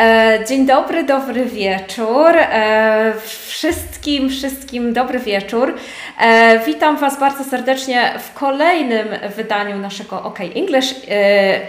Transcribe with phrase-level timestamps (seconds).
[0.00, 2.36] E, dzień dobry, dobry wieczór.
[2.36, 3.12] E,
[3.46, 5.74] wszystkim, wszystkim dobry wieczór.
[6.20, 10.94] E, witam Was bardzo serdecznie w kolejnym wydaniu naszego OK English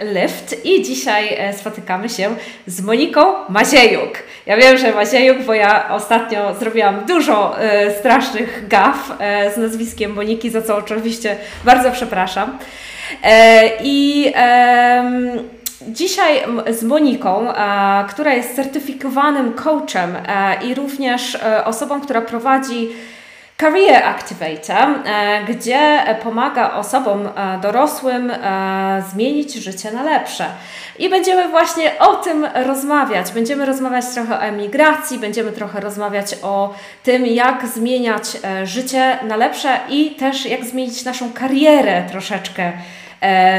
[0.02, 2.34] Lift i dzisiaj spotykamy się
[2.66, 4.12] z Moniką Maziejuk.
[4.46, 7.56] Ja wiem, że Maziejuk, bo ja ostatnio zrobiłam dużo
[7.98, 9.12] strasznych gaf
[9.54, 12.58] z nazwiskiem Moniki, za co oczywiście bardzo przepraszam.
[13.82, 14.32] I
[15.86, 22.88] Dzisiaj z Moniką, e, która jest certyfikowanym coachem e, i również e, osobą, która prowadzi
[23.60, 24.88] Career Activator,
[25.48, 27.28] gdzie pomaga osobom
[27.62, 28.32] dorosłym
[29.12, 30.46] zmienić życie na lepsze.
[30.98, 33.32] I będziemy właśnie o tym rozmawiać.
[33.32, 38.24] Będziemy rozmawiać trochę o emigracji, będziemy trochę rozmawiać o tym, jak zmieniać
[38.64, 42.72] życie na lepsze i też jak zmienić naszą karierę troszeczkę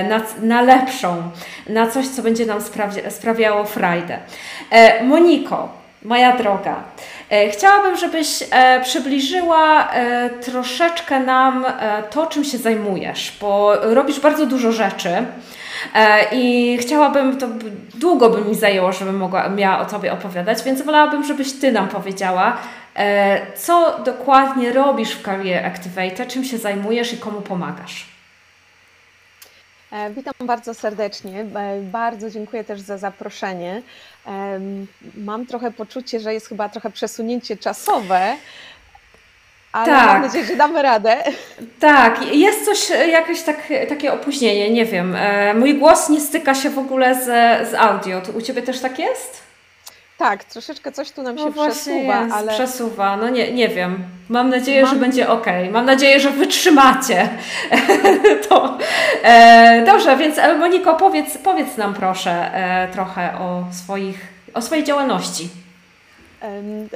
[0.09, 1.23] na, na lepszą,
[1.69, 2.59] na coś, co będzie nam
[3.09, 4.17] sprawiało frajdę.
[4.71, 5.69] E, Moniko,
[6.03, 6.75] moja droga,
[7.29, 8.43] e, chciałabym, żebyś
[8.83, 9.87] przybliżyła
[10.41, 11.65] troszeczkę nam
[12.09, 15.09] to, czym się zajmujesz, bo robisz bardzo dużo rzeczy.
[16.31, 17.47] I chciałabym, to
[17.93, 21.87] długo by mi zajęło, żebym mogła, miała o Tobie opowiadać, więc wolałabym, żebyś Ty nam
[21.87, 22.57] powiedziała,
[23.55, 28.18] co dokładnie robisz w Career Activator, czym się zajmujesz i komu pomagasz.
[29.91, 31.39] E, witam bardzo serdecznie.
[31.39, 33.81] E, bardzo dziękuję też za zaproszenie.
[35.17, 38.35] Mam trochę poczucie, że jest chyba trochę przesunięcie czasowe,
[39.71, 40.07] ale tak.
[40.07, 41.23] mam nadzieję, że damy radę.
[41.79, 43.57] Tak, jest coś, jakieś tak,
[43.89, 45.15] takie opóźnienie, nie wiem.
[45.15, 47.25] E, mój głos nie styka się w ogóle z,
[47.69, 48.21] z audio.
[48.37, 49.48] U Ciebie też tak jest?
[50.19, 52.53] Tak, troszeczkę coś tu nam no się przesuwa, jest, ale.
[52.53, 54.03] Przesuwa, no nie, nie wiem.
[54.29, 54.93] Mam nadzieję, Mam...
[54.93, 55.45] że będzie ok.
[55.71, 57.29] Mam nadzieję, że wytrzymacie
[58.49, 58.77] to.
[59.23, 64.83] E, dobrze, więc e, Moniko, powiedz, powiedz nam proszę e, trochę o, swoich, o swojej
[64.83, 65.49] działalności.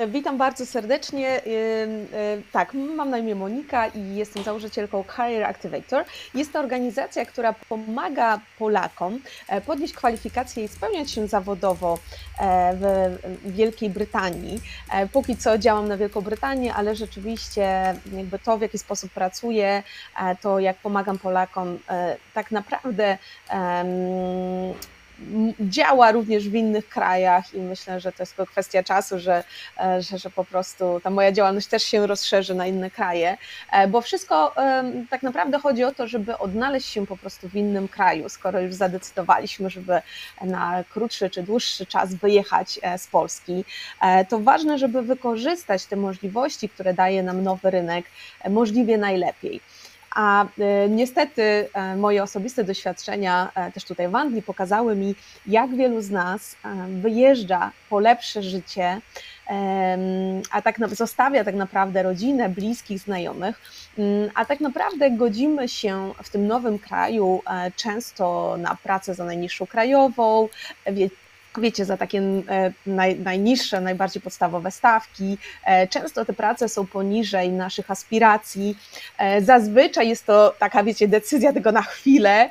[0.07, 1.41] Witam bardzo serdecznie.
[2.51, 6.05] Tak, mam na imię Monika i jestem założycielką Career Activator.
[6.33, 11.99] Jest to organizacja, która pomaga Polakom e, podnieść kwalifikacje i spełniać się zawodowo
[12.39, 14.61] e, w Wielkiej Brytanii.
[14.91, 19.83] E, póki co działam na Wielką Brytanię, ale rzeczywiście jakby to, w jaki sposób pracuję,
[20.41, 21.79] to jak pomagam Polakom,
[22.33, 23.17] tak naprawdę
[25.59, 29.43] działa również w innych krajach i myślę, że to jest tylko kwestia czasu, że,
[29.79, 33.37] e, że, że po prostu ta moja działalność też się rozszerzy na inne kraje,
[33.71, 34.55] e, bo wszystko
[35.09, 38.73] tak naprawdę chodzi o to, żeby odnaleźć się po prostu w innym kraju, skoro już
[38.73, 40.01] zadecydowaliśmy, żeby
[40.41, 43.65] na krótszy czy dłuższy czas wyjechać e, z Polski,
[44.29, 48.05] to ważne, żeby wykorzystać te możliwości, które daje nam nowy rynek
[48.49, 49.61] możliwie najlepiej.
[50.15, 55.15] A e, niestety e, moje osobiste doświadczenia e, też tutaj w Anglii pokazały mi,
[55.47, 56.55] jak wielu z nas
[57.01, 59.01] wyjeżdża po lepsze życie,
[60.51, 63.61] a tak zostawia tak naprawdę rodzinę, bliskich, znajomych,
[63.97, 67.41] mm, a tak naprawdę godzimy się w tym nowym kraju
[67.75, 70.49] często na pracę za najniższą krajową,
[71.61, 75.37] wiecie, za takie e, naj, najniższe, najbardziej podstawowe stawki.
[75.65, 78.77] E, często te prace są poniżej naszych aspiracji.
[79.17, 82.49] E, zazwyczaj jest to taka, wiecie, decyzja tylko na chwilę,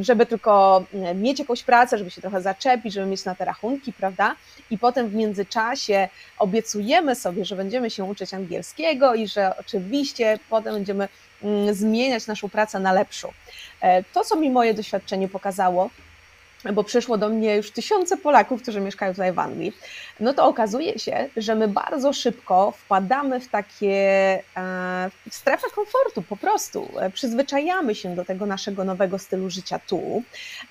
[0.00, 4.34] żeby tylko mieć jakąś pracę, żeby się trochę zaczepić, żeby mieć na te rachunki, prawda?
[4.70, 6.08] I potem w międzyczasie
[6.38, 11.08] obiecujemy sobie, że będziemy się uczyć angielskiego i że oczywiście potem będziemy
[11.42, 13.32] mm, zmieniać naszą pracę na lepszą.
[14.12, 15.90] To, co mi moje doświadczenie pokazało,
[16.72, 19.72] bo przyszło do mnie już tysiące Polaków, którzy mieszkają tutaj w Anglii,
[20.20, 23.88] no to okazuje się, że my bardzo szybko wpadamy w takie
[24.56, 26.88] e, w strefę komfortu po prostu.
[27.00, 30.22] E, przyzwyczajamy się do tego naszego nowego stylu życia tu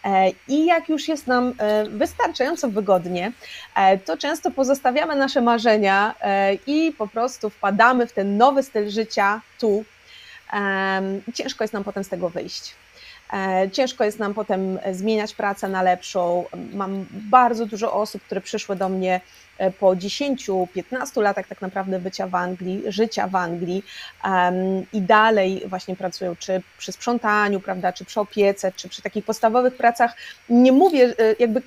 [0.04, 1.54] e, i jak już jest nam
[1.90, 3.32] wystarczająco wygodnie,
[4.06, 6.16] to często pozostawiamy nasze marzenia
[6.68, 9.86] i po prostu wpadamy w ten nowy styl życia tu.
[11.34, 12.74] Ciężko jest nam potem z tego wyjść.
[13.34, 16.46] E, ciężko jest nam potem zmieniać pracę na lepszą.
[16.74, 19.22] Mam bardzo dużo osób, które przyszły do mnie
[19.58, 23.84] e, po 10-15 latach tak naprawdę bycia w Anglii, życia w Anglii
[24.24, 29.26] um, i dalej właśnie pracują czy przy sprzątaniu, prawda, czy przy opiece, czy przy takich
[29.26, 30.16] podstawowych pracach.
[30.50, 31.62] Nie mówię, e, jakby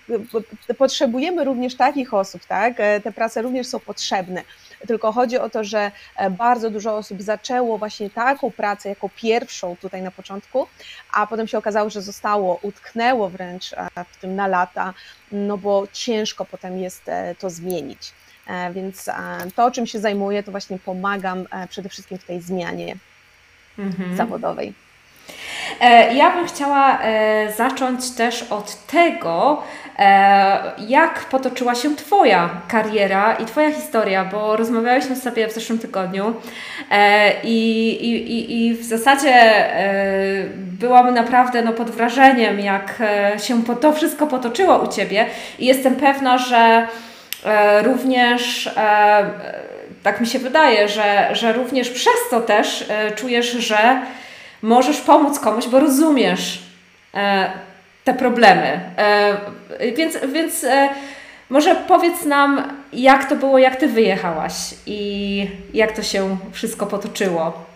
[0.78, 2.76] potrzebujemy również takich osób, tak?
[3.04, 4.42] Te prace również są potrzebne
[4.86, 9.76] tylko chodzi o to, że e, bardzo dużo osób zaczęło właśnie taką pracę jako pierwszą
[9.76, 10.66] tutaj na początku,
[11.12, 14.94] a potem się okazało, że zostało, utknęło wręcz e, w tym na lata,
[15.32, 18.12] no bo ciężko potem jest e, to zmienić.
[18.72, 19.10] Więc
[19.54, 22.96] to, czym się zajmuję, to właśnie pomagam przede wszystkim w tej zmianie
[23.78, 24.16] mhm.
[24.16, 24.74] zawodowej.
[26.14, 26.98] Ja bym chciała
[27.56, 29.62] zacząć też od tego,
[30.78, 36.34] jak potoczyła się Twoja kariera i Twoja historia, bo rozmawiałyśmy sobie w zeszłym tygodniu
[37.44, 39.66] i, i, i w zasadzie
[40.56, 43.02] byłam naprawdę no, pod wrażeniem, jak
[43.42, 45.26] się to wszystko potoczyło u Ciebie.
[45.58, 46.86] I jestem pewna, że
[47.82, 48.70] również
[50.02, 54.02] tak mi się wydaje, że, że również przez to też e, czujesz, że
[54.62, 56.62] możesz pomóc komuś, bo rozumiesz
[57.14, 57.50] e,
[58.04, 58.80] te problemy.
[58.96, 59.36] E,
[59.96, 60.88] więc więc e,
[61.50, 62.62] może powiedz nam,
[62.92, 64.52] jak to było, jak ty wyjechałaś
[64.86, 67.69] i jak to się wszystko potoczyło.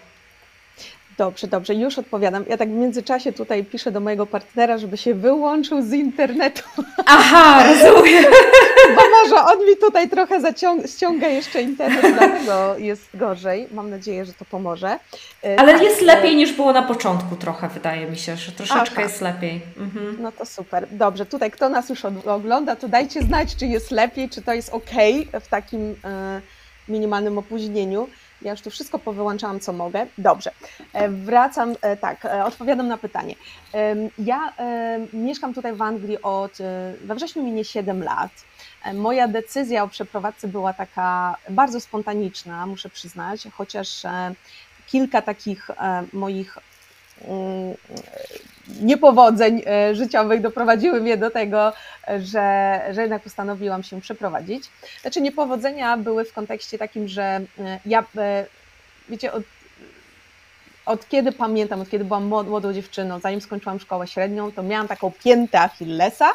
[1.18, 2.44] Dobrze, dobrze, już odpowiadam.
[2.48, 6.62] Ja tak w międzyczasie tutaj piszę do mojego partnera, żeby się wyłączył z internetu.
[7.06, 8.24] Aha, rozumiem.
[8.96, 13.68] Bo może on mi tutaj trochę zaciąga, ściąga jeszcze internet, dlatego jest gorzej.
[13.72, 14.98] Mam nadzieję, że to pomoże.
[15.44, 18.52] E, Ale tak, jest e, lepiej niż było na początku trochę, wydaje mi się, że
[18.52, 19.02] troszeczkę Aha.
[19.02, 19.60] jest lepiej.
[19.78, 20.16] Mhm.
[20.20, 20.86] No to super.
[20.90, 24.68] Dobrze, tutaj kto nas już ogląda, to dajcie znać, czy jest lepiej, czy to jest
[24.68, 24.90] ok
[25.40, 26.40] w takim e,
[26.88, 28.08] minimalnym opóźnieniu.
[28.44, 30.06] Ja już tu wszystko powyłączałam, co mogę.
[30.18, 30.50] Dobrze.
[30.92, 33.34] E, wracam, e, tak, e, odpowiadam na pytanie.
[34.18, 34.52] Ja
[35.12, 36.58] mieszkam tutaj w Anglii od,
[37.04, 38.30] we wrześniu minie 7 lat.
[38.94, 44.02] Moja decyzja o przeprowadzce była taka bardzo spontaniczna, muszę przyznać, chociaż
[44.86, 45.70] kilka takich
[46.12, 46.58] moich
[47.24, 47.74] mm,
[48.80, 51.72] niepowodzeń e, życiowych doprowadziły mnie do tego,
[52.08, 54.64] że, że jednak postanowiłam się przeprowadzić.
[55.02, 58.46] Znaczy niepowodzenia były w kontekście takim, że e, ja, e,
[59.08, 59.42] wiecie, od,
[60.86, 65.12] od kiedy pamiętam, od kiedy byłam młodą dziewczyną, zanim skończyłam szkołę średnią, to miałam taką
[65.24, 66.30] piętę Achillesa,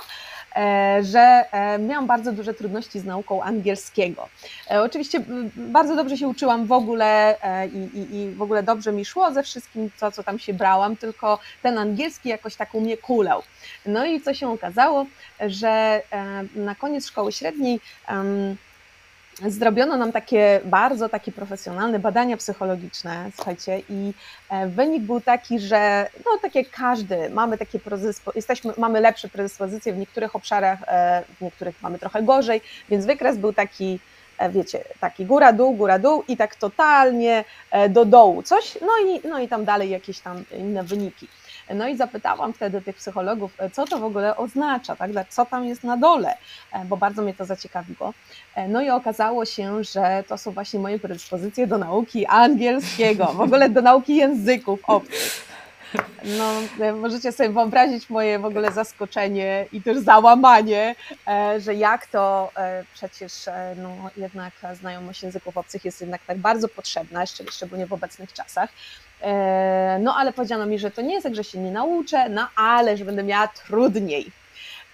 [1.01, 4.29] że e, miałam bardzo duże trudności z nauką angielskiego.
[4.71, 5.21] E, oczywiście
[5.55, 7.35] bardzo dobrze się uczyłam w ogóle
[7.73, 10.95] i, i, i w ogóle dobrze mi szło ze wszystkim, co, co tam się brałam,
[10.95, 13.43] tylko ten angielski jakoś tak u mnie kulał.
[13.85, 15.05] No i co się okazało,
[15.47, 16.01] że
[16.55, 17.79] na koniec szkoły średniej
[19.47, 24.13] zrobiono nam takie bardzo takie profesjonalne badania psychologiczne, słuchajcie, i
[24.49, 27.79] e, wynik był taki, że no tak jak każdy, mamy takie
[28.35, 33.37] jesteśmy, mamy lepsze predyspozycje w niektórych obszarach, e, w niektórych mamy trochę gorzej, więc wykres
[33.37, 33.99] był taki,
[34.37, 37.43] e, wiecie, taki góra, dół, góra, dół i tak totalnie
[37.89, 41.27] do dołu coś, no i, no i tam dalej jakieś tam inne wyniki.
[41.75, 45.11] No i zapytałam wtedy tych psychologów, e, co to w ogóle oznacza, tak?
[45.29, 46.37] co tam jest na dole,
[46.71, 48.13] e, bo bardzo mnie to zaciekawiło.
[48.55, 53.41] E, no i okazało się, że to są właśnie moje predyspozycje do nauki angielskiego, w
[53.41, 55.49] ogóle do nauki języków obcych.
[56.23, 56.53] No,
[56.93, 60.95] możecie sobie wyobrazić moje w ogóle zaskoczenie i też załamanie,
[61.57, 62.51] że jak to
[62.93, 63.33] przecież
[63.75, 68.69] no, jednak znajomość języków obcych jest jednak tak bardzo potrzebna, szczególnie w obecnych czasach.
[69.21, 72.47] E, no ale powiedziano mi, że to nie jest tak, że się nie nauczę, no
[72.55, 74.31] ale że będę miała trudniej.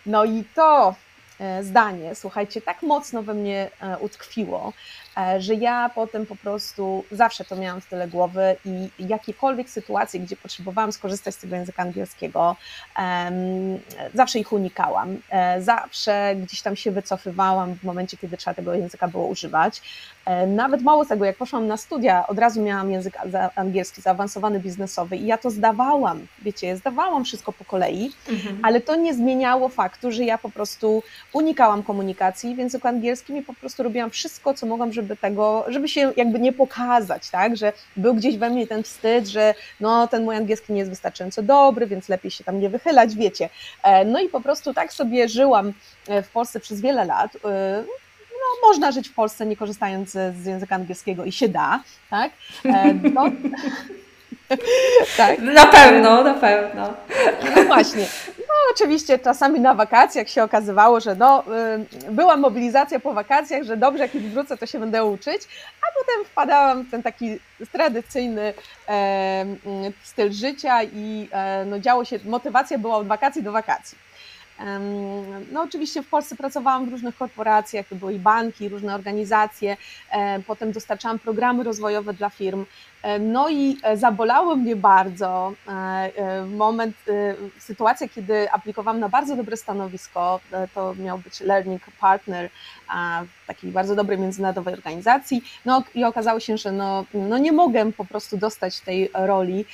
[0.05, 0.95] No i to
[1.39, 4.73] e, zdanie, słuchajcie, tak mocno we mnie e, utkwiło,
[5.39, 10.35] że ja potem po prostu zawsze to miałam w tyle głowy i jakiekolwiek sytuacje, gdzie
[10.35, 12.55] potrzebowałam skorzystać z tego języka angielskiego,
[14.13, 15.17] zawsze ich unikałam.
[15.29, 19.81] E, zawsze gdzieś tam się wycofywałam w momencie, kiedy trzeba tego języka było używać.
[20.25, 23.17] E, nawet mało tego, jak poszłam na studia, od razu miałam język
[23.55, 28.59] angielski zaawansowany biznesowy i ja to zdawałam, wiecie, zdawałam wszystko po kolei, mhm.
[28.63, 31.03] ale to nie zmieniało faktu, że ja po prostu
[31.33, 35.65] unikałam komunikacji w języku angielskim i po prostu robiłam wszystko, co mogłam, żeby żeby tego,
[35.67, 40.07] żeby się jakby nie pokazać, tak, że był gdzieś we mnie ten wstyd, że no
[40.07, 43.49] ten mój angielski nie jest wystarczająco dobry, więc lepiej się tam nie wychylać, wiecie.
[43.83, 45.73] E, no i po prostu tak sobie żyłam
[46.07, 47.35] e, w Polsce przez wiele lat.
[47.35, 47.83] E,
[48.31, 52.31] no, można żyć w Polsce nie korzystając z języka angielskiego i się da, tak?
[53.13, 53.25] No,
[55.17, 55.39] tak?
[55.39, 56.93] Na pewno, na pewno.
[57.55, 58.05] No właśnie.
[58.37, 61.43] No oczywiście czasami na wakacjach się okazywało, że no,
[62.07, 65.41] y, była mobilizacja po wakacjach, że dobrze jak już wrócę, to się będę uczyć,
[65.81, 67.39] a potem wpadałam w ten taki
[67.71, 68.53] tradycyjny
[68.87, 69.45] e,
[70.03, 73.97] styl życia i e, no, działo się, motywacja była od wakacji do wakacji.
[75.51, 79.77] No oczywiście w Polsce pracowałam w różnych korporacjach, to były i banki, różne organizacje,
[80.11, 82.65] e, potem dostarczałam programy rozwojowe dla firm,
[83.19, 85.53] no i e, zabolało mnie bardzo
[86.47, 86.95] moment,
[87.59, 90.39] sytuacja, kiedy aplikowałam na bardzo dobre stanowisko,
[90.73, 92.49] to miał być Learning Partner
[93.43, 97.91] w takiej bardzo dobrej międzynarodowej organizacji, no i okazało się, że no, no nie mogę
[97.91, 99.65] po prostu dostać tej roli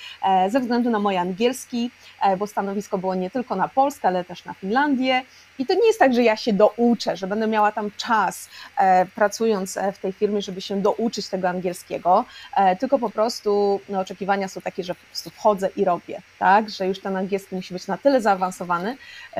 [0.49, 1.91] ze względu na mój angielski,
[2.39, 5.23] bo stanowisko było nie tylko na Polskę, ale też na Filipiny, Irlandię.
[5.61, 9.05] I to nie jest tak, że ja się douczę, że będę miała tam czas e,
[9.05, 12.25] pracując w tej firmie, żeby się douczyć tego angielskiego,
[12.55, 16.69] e, tylko po prostu no, oczekiwania są takie, że po prostu wchodzę i robię, tak?
[16.69, 18.97] Że już ten angielski musi być na tyle zaawansowany,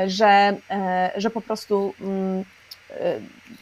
[0.08, 1.94] że, e, że po prostu.
[2.02, 2.44] Mm,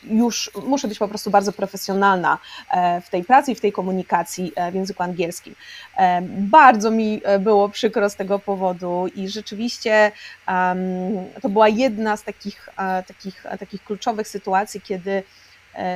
[0.04, 2.38] już muszę być po prostu bardzo profesjonalna
[2.72, 5.56] e, w tej pracy i w tej komunikacji e, w języku angielskim.
[5.98, 10.12] E, bardzo mi było przykro z tego powodu i rzeczywiście
[11.42, 12.70] to była jedna z takich,
[13.08, 15.24] takich, takich kluczowych sytuacji, kiedy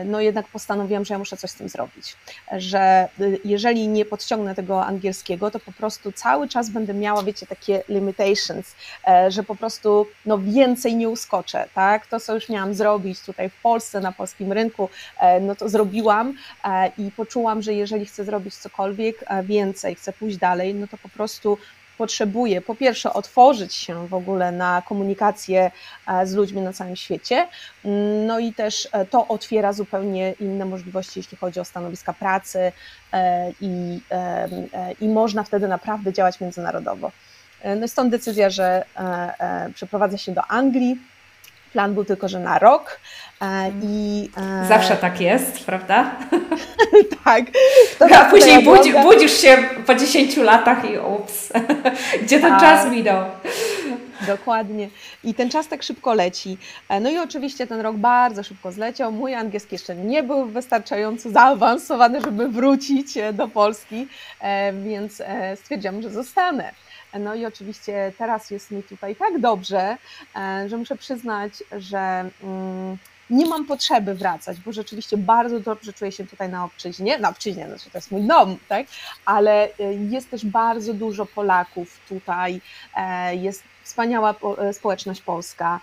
[0.05, 2.15] no jednak postanowiłam, że ja muszę coś z tym zrobić.
[2.57, 7.47] Że y, jeżeli nie podciągnę tego angielskiego, to po prostu cały czas będę miała, wiecie,
[7.47, 8.75] takie limitations,
[9.07, 12.07] e, że po prostu no więcej nie uskoczę, tak?
[12.07, 14.89] To, co już miałam zrobić tutaj w Polsce, na polskim rynku,
[15.19, 16.33] e, no to zrobiłam
[16.97, 21.57] i poczułam, że jeżeli chcę zrobić cokolwiek więcej, chcę pójść dalej, no to po prostu
[22.03, 25.71] potrzebuje po pierwsze otworzyć się w ogóle na komunikację
[26.07, 27.47] e, z ludźmi na całym świecie,
[27.85, 32.71] mm, no i też e, to otwiera zupełnie inne możliwości, jeśli chodzi o stanowiska pracy
[33.13, 34.01] e, i,
[35.01, 37.11] i można wtedy naprawdę działać międzynarodowo.
[37.79, 38.85] No stąd decyzja, że
[39.73, 40.97] przeprowadza się do Anglii,
[41.73, 42.99] Plan był tylko, że na rok.
[43.83, 44.29] I,
[44.67, 46.11] Zawsze tak jest, prawda?
[47.25, 47.45] tak.
[48.15, 51.53] A później budzi, budzisz się po 10 latach i ups,
[52.23, 52.61] gdzie ten tak.
[52.61, 53.23] czas minął.
[54.27, 54.89] Dokładnie.
[55.23, 56.57] I ten czas tak szybko leci.
[56.89, 59.11] E, no i oczywiście ten rok bardzo szybko zleciał.
[59.11, 64.07] Mój angielski jeszcze nie był wystarczająco zaawansowany, żeby wrócić e, do Polski,
[64.41, 65.21] e, więc
[65.55, 66.71] stwierdziłam, że zostanę.
[67.19, 69.97] No i oczywiście teraz jest mi tutaj tak dobrze,
[70.67, 72.29] że muszę przyznać, że.
[72.43, 72.97] Mm,
[73.29, 77.67] nie mam potrzeby wracać, bo rzeczywiście bardzo dobrze czuję się tutaj na obczyźnie, na obczyźnie,
[77.67, 78.87] znaczy to jest mój dom, tak?
[79.25, 79.73] ale y,
[80.09, 82.61] jest też bardzo dużo Polaków tutaj,
[82.95, 85.79] e, jest wspaniała e, społeczność polska.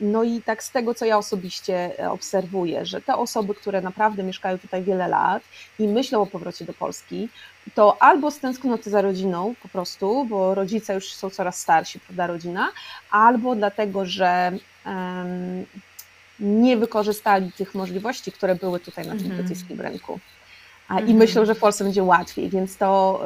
[0.00, 4.22] No i tak z tego, co ja osobiście e, obserwuję, że te osoby, które naprawdę
[4.22, 5.42] mieszkają tutaj wiele lat
[5.78, 7.28] i myślą o powrocie do Polski,
[7.74, 12.26] to albo z tęsknoty za rodziną po prostu, bo rodzice już są coraz starsi, prawda,
[12.26, 12.68] rodzina,
[13.10, 14.52] albo dlatego, że
[16.40, 19.38] nie wykorzystali tych możliwości, które były tutaj na tym mhm.
[19.38, 20.20] brytyjskim rynku.
[20.90, 21.16] I mhm.
[21.16, 23.20] myślę, że w Polsce będzie łatwiej, więc to,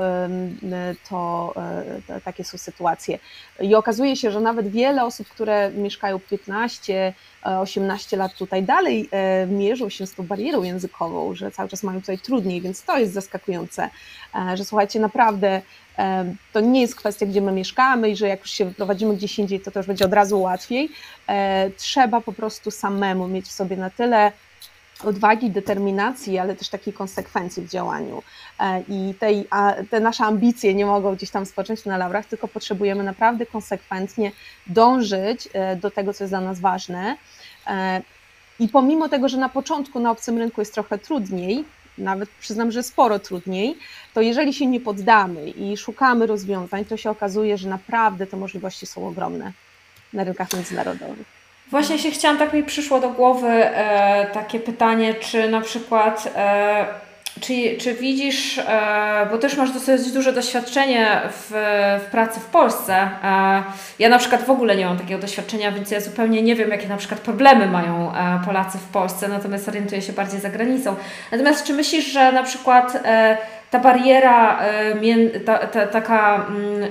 [1.09, 3.19] to, e, to, takie są sytuacje.
[3.61, 9.47] I okazuje się, że nawet wiele osób, które mieszkają 15, 18 lat tutaj dalej, e,
[9.47, 13.13] mierzą się z tą barierą językową, że cały czas mają tutaj trudniej, więc to jest
[13.13, 13.91] zaskakujące,
[14.35, 15.63] e, że słuchajcie, naprawdę
[16.53, 19.61] to nie jest kwestia, gdzie my mieszkamy i że jak już się wyprowadzimy gdzieś indziej,
[19.61, 20.89] to też będzie od razu łatwiej.
[21.77, 24.33] Trzeba po prostu samemu mieć w sobie na tyle
[25.05, 28.23] odwagi, determinacji, ale też takiej konsekwencji w działaniu.
[28.61, 29.49] E, I tej,
[29.91, 34.33] te nasze ambicje nie mogą gdzieś tam spocząć na laurach, tylko potrzebujemy naprawdę konsekwentnie
[34.67, 37.17] dążyć e, do tego, co jest dla nas ważne.
[37.67, 38.03] E,
[38.61, 41.65] I pomimo tego, że na początku na obcym rynku jest trochę trudniej,
[41.99, 43.79] nawet przyznam, że sporo trudniej,
[44.15, 48.87] to jeżeli się nie poddamy i szukamy rozwiązań, to się okazuje, że naprawdę te możliwości
[48.87, 49.53] są ogromne
[50.13, 51.38] na rynkach międzynarodowych.
[51.71, 56.87] Właśnie się chciałam, tak mi przyszło do głowy e, takie pytanie, czy na przykład, e,
[57.41, 61.51] czy, czy widzisz, e, bo też masz dosyć duże doświadczenie w,
[62.07, 62.95] w pracy w Polsce.
[63.25, 63.63] E,
[63.99, 66.89] ja na przykład w ogóle nie mam takiego doświadczenia, więc ja zupełnie nie wiem, jakie
[66.89, 70.97] na przykład problemy mają e, Polacy w Polsce, natomiast orientuję się bardziej za granicą.
[71.33, 73.37] Natomiast czy myślisz, że na przykład e,
[73.71, 74.59] ta bariera,
[75.47, 76.91] ta, ta, taka mm,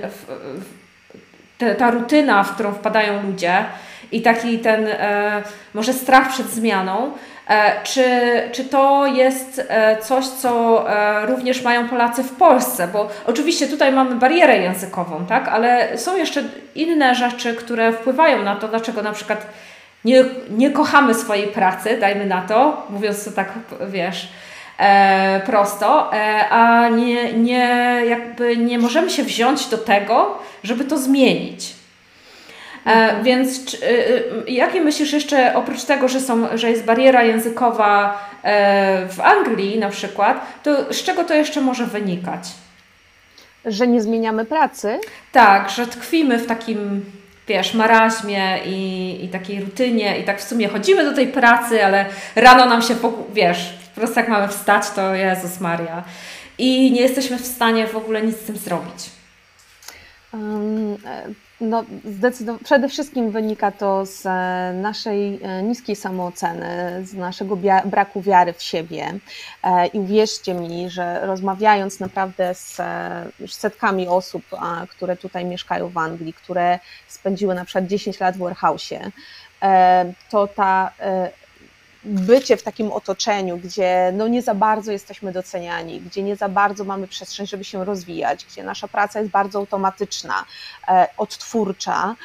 [1.58, 3.64] ta, ta rutyna, w którą wpadają ludzie,
[4.12, 5.42] i taki ten e,
[5.74, 7.12] może strach przed zmianą.
[7.48, 8.04] E, czy,
[8.52, 10.84] czy to jest e, coś, co
[11.26, 12.88] również mają Polacy w Polsce?
[12.88, 15.48] Bo oczywiście tutaj mamy barierę językową, tak?
[15.48, 16.42] ale są jeszcze
[16.74, 19.46] inne rzeczy, które wpływają na to, dlaczego na przykład
[20.04, 23.52] nie, nie kochamy swojej pracy, dajmy na to, mówiąc to tak,
[23.88, 24.28] wiesz,
[24.78, 30.98] e, prosto, e, a nie, nie, jakby nie możemy się wziąć do tego, żeby to
[30.98, 31.74] zmienić.
[32.86, 38.22] E, więc czy, e, jakie myślisz jeszcze, oprócz tego, że, są, że jest bariera językowa
[38.42, 42.48] e, w Anglii na przykład, to z czego to jeszcze może wynikać?
[43.64, 45.00] Że nie zmieniamy pracy?
[45.32, 47.04] Tak, że tkwimy w takim
[47.48, 52.06] wiesz, maraźmie i, i takiej rutynie i tak w sumie chodzimy do tej pracy, ale
[52.36, 52.94] rano nam się,
[53.32, 56.04] wiesz, po prostu jak mamy wstać, to Jezus Maria.
[56.58, 59.10] I nie jesteśmy w stanie w ogóle nic z tym zrobić.
[61.60, 61.84] No.
[62.64, 68.62] Przede wszystkim wynika to z e, naszej e, niskiej samooceny, z naszego braku wiary w
[68.62, 69.14] siebie.
[69.62, 72.80] E, I uwierzcie mi, że rozmawiając naprawdę z
[73.40, 74.42] już setkami osób,
[74.90, 79.10] które tutaj mieszkają w Anglii, które spędziły na przykład 10 lat w warehouse'ie,
[80.30, 80.92] to ta
[82.04, 86.84] bycie w takim otoczeniu, gdzie no nie za bardzo jesteśmy doceniani, gdzie nie za bardzo
[86.84, 90.44] mamy przestrzeń, żeby się rozwijać, gdzie nasza praca jest bardzo automatyczna,
[90.88, 92.16] e, odtwórcza.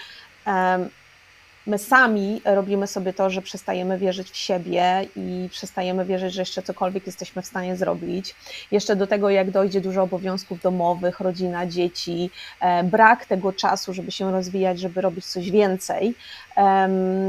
[1.67, 6.61] My sami robimy sobie to, że przestajemy wierzyć w siebie i przestajemy wierzyć, że jeszcze
[6.61, 8.35] cokolwiek jesteśmy w stanie zrobić.
[8.71, 14.11] Jeszcze do tego, jak dojdzie dużo obowiązków domowych, rodzina, dzieci, e, brak tego czasu, żeby
[14.11, 16.15] się rozwijać, żeby robić coś więcej,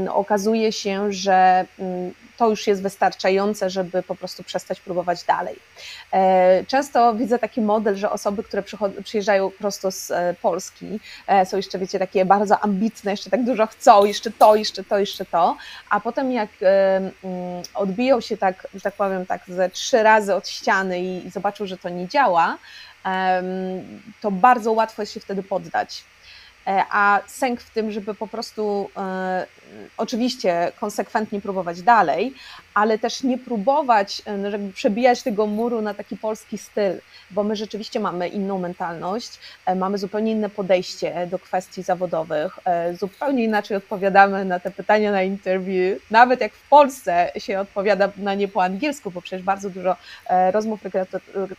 [0.09, 5.55] okazuje się, że mm, to już jest wystarczające, żeby po prostu przestać próbować dalej.
[6.13, 8.63] E, często widzę taki model, że osoby, które
[9.03, 13.67] przyjeżdżają prosto z e, Polski, e, są jeszcze, wiecie, takie bardzo ambitne, jeszcze tak dużo
[13.67, 15.57] chcą, jeszcze to, jeszcze to, jeszcze to,
[15.89, 17.11] a potem jak mm,
[17.73, 21.77] odbiją się tak, że tak powiem, tak ze trzy razy od ściany i zobaczą, że
[21.77, 22.57] to nie działa,
[24.21, 26.03] to bardzo łatwo jest się wtedy poddać.
[26.67, 29.47] E, a sęk w tym, żeby po prostu e,
[29.97, 32.33] oczywiście konsekwentnie próbować dalej,
[32.73, 36.99] ale też nie próbować e, żeby przebijać tego muru na taki polski styl,
[37.31, 39.39] bo my rzeczywiście mamy inną mentalność,
[39.75, 42.59] mamy zupełnie inne podejście do kwestii zawodowych,
[42.99, 48.33] zupełnie inaczej odpowiadamy na te pytania na interview, nawet jak w Polsce się odpowiada na
[48.33, 49.95] nie po angielsku, bo przecież bardzo dużo
[50.51, 50.79] rozmów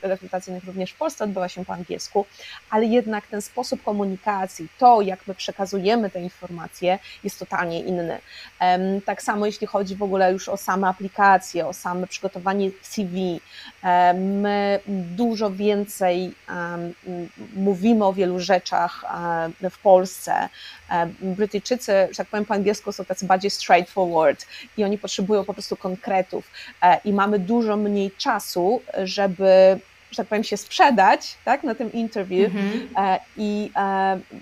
[0.02, 2.26] rekrutacyjnych również w Polsce odbywa się po angielsku,
[2.70, 8.18] ale jednak ten sposób komunikacji, to jak my przekazujemy te informacje, jest totalnie inny.
[9.04, 13.40] Tak samo jeśli chodzi w ogóle już o same aplikacje, o same przygotowanie CV,
[14.14, 16.34] my dużo więcej
[17.56, 19.04] mówimy o wielu rzeczach
[19.70, 20.48] w Polsce.
[21.20, 25.76] Brytyjczycy, że tak powiem po angielsku, są tacy bardziej straightforward i oni potrzebują po prostu
[25.76, 26.50] konkretów
[26.82, 29.78] e, i mamy dużo mniej czasu, żeby
[30.10, 32.86] że tak powiem, się sprzedać tak, na tym interview mm-hmm.
[32.96, 33.80] e, i e,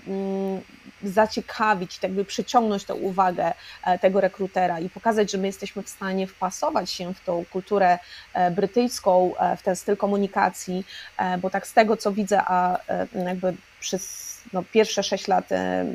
[0.07, 0.61] mm,
[1.03, 3.53] zaciekawić, tak by przyciągnąć tę uwagę
[3.83, 7.99] e, tego rekrutera i pokazać, że my jesteśmy w stanie wpasować się w tą kulturę
[8.51, 10.85] brytyjską, w ten styl komunikacji,
[11.41, 12.79] bo tak z tego, co widzę, a
[13.25, 15.85] jakby przez no, pierwsze 6 lat e,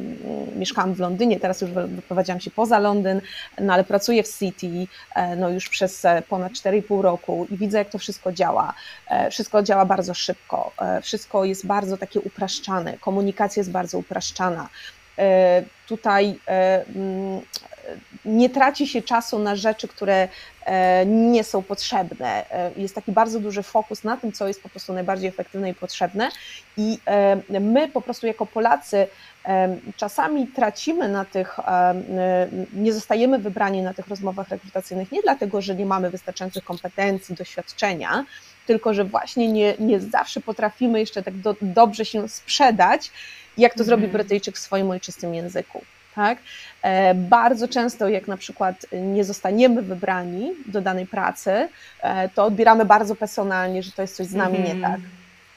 [0.56, 3.20] mieszkałam w Londynie, teraz już wyprowadziłam się poza Londyn,
[3.60, 7.78] no, ale pracuję w City e, no, już przez e, ponad 4,5 roku i widzę,
[7.78, 8.74] jak to wszystko działa.
[9.30, 10.72] Wszystko działa bardzo szybko,
[11.02, 14.68] wszystko jest bardzo takie upraszczane, komunikacja jest bardzo upraszczana.
[15.86, 16.38] Tutaj
[18.24, 20.28] nie traci się czasu na rzeczy, które
[20.64, 22.50] e, nie są potrzebne.
[22.50, 25.74] E, jest taki bardzo duży fokus na tym, co jest po prostu najbardziej efektywne i
[25.74, 26.28] potrzebne.
[26.76, 29.06] I e, my po prostu jako Polacy
[29.96, 31.56] czasami tracimy na tych,
[32.72, 38.24] nie zostajemy wybrani na tych rozmowach rekrutacyjnych nie dlatego, że nie mamy wystarczających kompetencji, doświadczenia,
[38.66, 43.10] tylko że właśnie nie, nie zawsze potrafimy jeszcze tak do, dobrze się sprzedać,
[43.58, 43.86] jak to mm.
[43.86, 45.84] zrobi Brytyjczyk w swoim ojczystym języku.
[46.14, 46.38] Tak?
[46.82, 51.68] E, bardzo często, jak na przykład nie zostaniemy wybrani do danej pracy,
[52.02, 55.00] e, to odbieramy bardzo personalnie, że to jest coś z nami mm nie tak.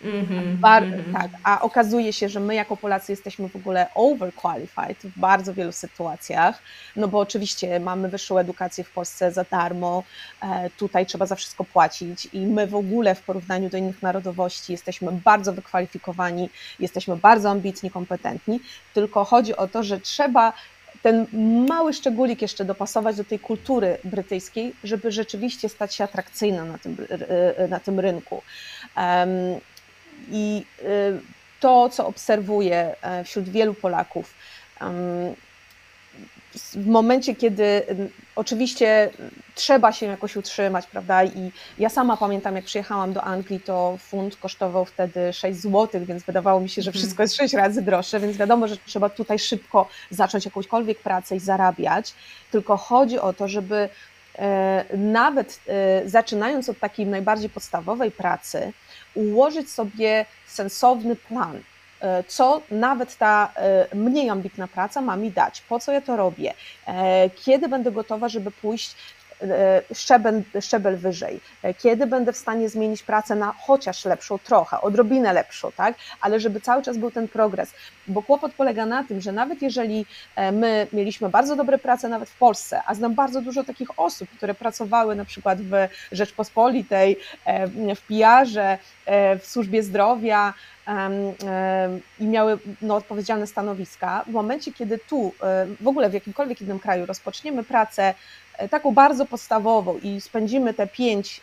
[0.03, 1.13] Mm-hmm, Bar- mm-hmm.
[1.13, 5.71] Tak, a okazuje się, że my jako Polacy jesteśmy w ogóle overqualified w bardzo wielu
[5.71, 6.61] sytuacjach,
[6.95, 10.03] no bo oczywiście mamy wyższą edukację w Polsce za darmo,
[10.41, 14.71] e, tutaj trzeba za wszystko płacić i my w ogóle w porównaniu do innych narodowości
[14.71, 18.59] jesteśmy bardzo wykwalifikowani, jesteśmy bardzo ambitni, kompetentni,
[18.93, 20.53] tylko chodzi o to, że trzeba
[21.01, 21.27] ten
[21.69, 26.97] mały szczególik jeszcze dopasować do tej kultury brytyjskiej, żeby rzeczywiście stać się atrakcyjna na tym,
[27.69, 28.41] na tym rynku.
[30.31, 31.19] I y,
[31.59, 34.33] to, co obserwuję e, wśród wielu Polaków,
[36.55, 37.85] w momencie, kiedy
[38.35, 39.09] oczywiście
[39.55, 41.23] trzeba się jakoś utrzymać, prawda?
[41.23, 46.23] I ja sama pamiętam, jak przyjechałam do Anglii, to funt kosztował wtedy 6 zł, więc
[46.23, 47.01] wydawało mi się, że mhm.
[47.01, 51.39] wszystko jest 6 razy droższe, więc wiadomo, że trzeba tutaj szybko zacząć jakąśkolwiek pracę i
[51.39, 52.13] zarabiać.
[52.51, 53.89] Tylko chodzi o to, żeby
[54.35, 58.73] e, nawet e, zaczynając od takiej najbardziej podstawowej pracy,
[59.13, 61.59] ułożyć sobie sensowny plan,
[62.01, 66.17] e, co nawet ta e, mniej ambitna praca ma mi dać, po co ja to
[66.17, 66.53] robię,
[66.87, 68.95] e, kiedy będę gotowa, żeby pójść
[69.93, 75.33] szczebel, szczebel wyżej, e, kiedy będę w stanie zmienić pracę na chociaż lepszą trochę, odrobinę
[75.33, 75.95] lepszą, tak?
[76.21, 77.73] Ale żeby cały czas był ten progres,
[78.07, 82.29] bo kłopot polega na tym, że nawet jeżeli e, my mieliśmy bardzo dobre prace nawet
[82.29, 85.71] w Polsce, a znam bardzo dużo takich osób, które pracowały na przykład w
[86.11, 87.17] Rzeczpospolitej,
[87.95, 88.77] w PR-ze,
[89.39, 90.53] w służbie zdrowia,
[92.19, 94.23] i miały no, odpowiedzialne stanowiska.
[94.27, 95.33] W momencie, kiedy tu,
[95.81, 98.13] w ogóle w jakimkolwiek innym kraju rozpoczniemy pracę
[98.69, 101.41] taką bardzo podstawową i spędzimy te pięć,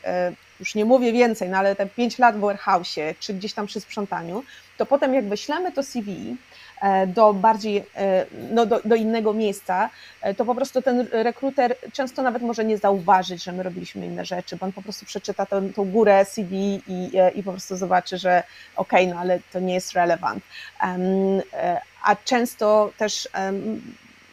[0.61, 3.81] już nie mówię więcej, no ale te pięć lat w warehouse'ie, czy gdzieś tam przy
[3.81, 4.44] sprzątaniu,
[4.77, 6.37] to potem jak wyślemy to CV,
[6.81, 9.90] E, do bardziej, e, no do, do innego miejsca,
[10.23, 14.25] e, to po prostu ten rekruter często nawet może nie zauważyć, że my robiliśmy inne
[14.25, 18.18] rzeczy, bo on po prostu przeczyta tą, tą górę CV i, i po prostu zobaczy,
[18.18, 18.42] że
[18.77, 20.44] okej, okay, no ale to nie jest relevant.
[22.03, 23.29] A często też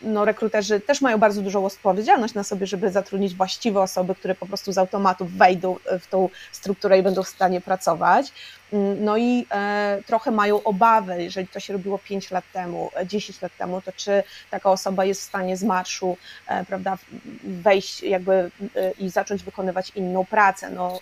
[0.01, 4.45] no, rekruterzy też mają bardzo dużą odpowiedzialność na sobie, żeby zatrudnić właściwe osoby, które po
[4.45, 8.33] prostu z automatu wejdą w tą strukturę i będą w stanie pracować.
[8.73, 13.41] Mm, no i e, trochę mają obawy, jeżeli to się robiło 5 lat temu, 10
[13.41, 16.97] lat temu, to czy taka osoba jest w stanie z marszu, e, prawda,
[17.43, 20.69] wejść jakby e, i zacząć wykonywać inną pracę.
[20.69, 20.99] No,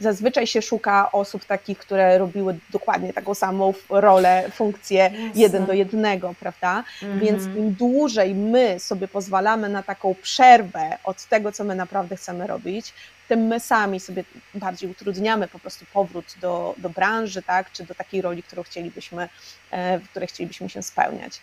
[0.00, 5.30] zazwyczaj się szuka osób takich, które robiły dokładnie taką samą rolę, funkcję Jasne.
[5.34, 6.84] jeden do jednego, prawda?
[7.02, 7.20] Mhm.
[7.20, 12.46] Więc im dłużej my sobie pozwalamy na taką przerwę od tego, co my naprawdę chcemy
[12.46, 12.94] robić,
[13.28, 17.72] tym my sami sobie bardziej utrudniamy po prostu powrót do, do branży, tak?
[17.72, 19.28] Czy do takiej roli, którą chcielibyśmy,
[19.70, 21.40] e, w której chcielibyśmy się spełniać.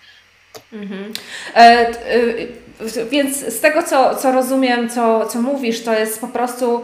[0.73, 1.13] Mhm.
[1.55, 6.83] E, e, więc z tego, co, co rozumiem, co, co mówisz, to jest po prostu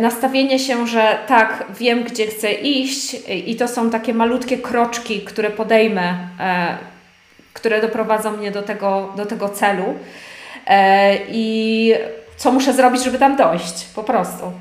[0.00, 5.50] nastawienie się, że tak, wiem, gdzie chcę iść i to są takie malutkie kroczki, które
[5.50, 6.76] podejmę, e,
[7.52, 9.94] które doprowadzą mnie do tego, do tego celu
[10.66, 11.94] e, i
[12.36, 14.52] co muszę zrobić, żeby tam dojść, po prostu.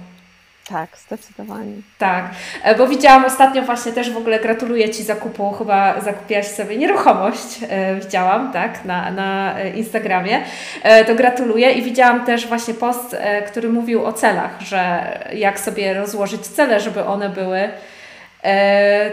[0.70, 1.74] Tak, zdecydowanie.
[1.98, 2.26] Tak,
[2.64, 7.60] e, bo widziałam ostatnio właśnie też w ogóle gratuluję Ci zakupu, chyba zakupiłaś sobie nieruchomość,
[7.70, 10.44] e, widziałam, tak, na, na Instagramie,
[10.84, 13.16] e, to gratuluję i widziałam też właśnie post,
[13.48, 15.02] który mówił o celach, że
[15.34, 17.70] jak sobie rozłożyć cele, żeby one były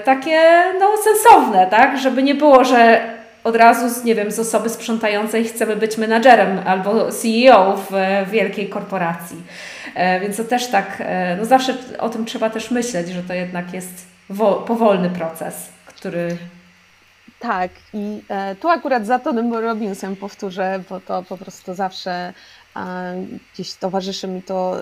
[0.05, 3.01] takie, no, sensowne, tak, żeby nie było, że
[3.44, 7.90] od razu z, nie wiem, z osoby sprzątającej chcemy być menadżerem albo CEO w,
[8.26, 9.42] w wielkiej korporacji.
[9.94, 13.35] E, więc to też tak, e, no zawsze o tym trzeba też myśleć, że to
[13.35, 14.07] jednak jest
[14.66, 16.37] powolny proces, który
[17.38, 22.33] tak, i e, tu akurat za Tonym Robbinsem powtórzę, bo to po prostu zawsze
[23.55, 24.76] gdzieś towarzyszy mi to,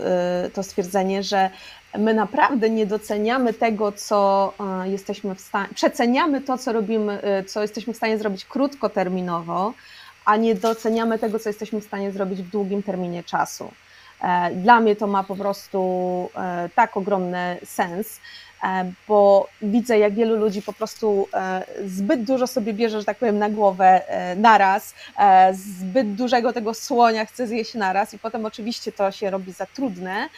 [0.55, 1.51] to stwierdzenie, że
[1.99, 4.53] my naprawdę nie doceniamy tego, co
[4.85, 9.73] jesteśmy w stanie, przeceniamy to, co robimy, co jesteśmy w stanie zrobić krótkoterminowo,
[10.25, 13.71] a nie doceniamy tego, co jesteśmy w stanie zrobić w długim terminie czasu.
[14.23, 15.81] E, dla mnie to ma po prostu
[16.35, 18.21] e, tak ogromny sens, e,
[19.09, 21.29] bo widzę, jak wielu ludzi po prostu
[21.87, 24.03] zbyt dużo sobie bierze, że tak powiem, na głowę
[24.37, 24.95] naraz,
[25.53, 30.29] zbyt dużego tego słonia chce zjeść naraz i potem oczywiście to się robi za trudne,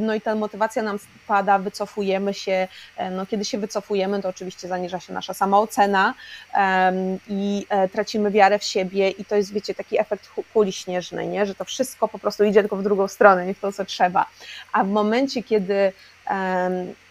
[0.00, 2.68] no i ta motywacja nam spada, wycofujemy się.
[3.10, 6.14] No, kiedy się wycofujemy, to oczywiście zaniża się nasza samoocena
[7.28, 11.46] i e, tracimy wiarę w siebie, i to jest, wiecie, taki efekt kuli śnieżnej, nie?
[11.46, 14.26] że to wszystko po prostu idzie tylko w drugą stronę, nie w to, co trzeba.
[14.72, 15.92] A w momencie, kiedy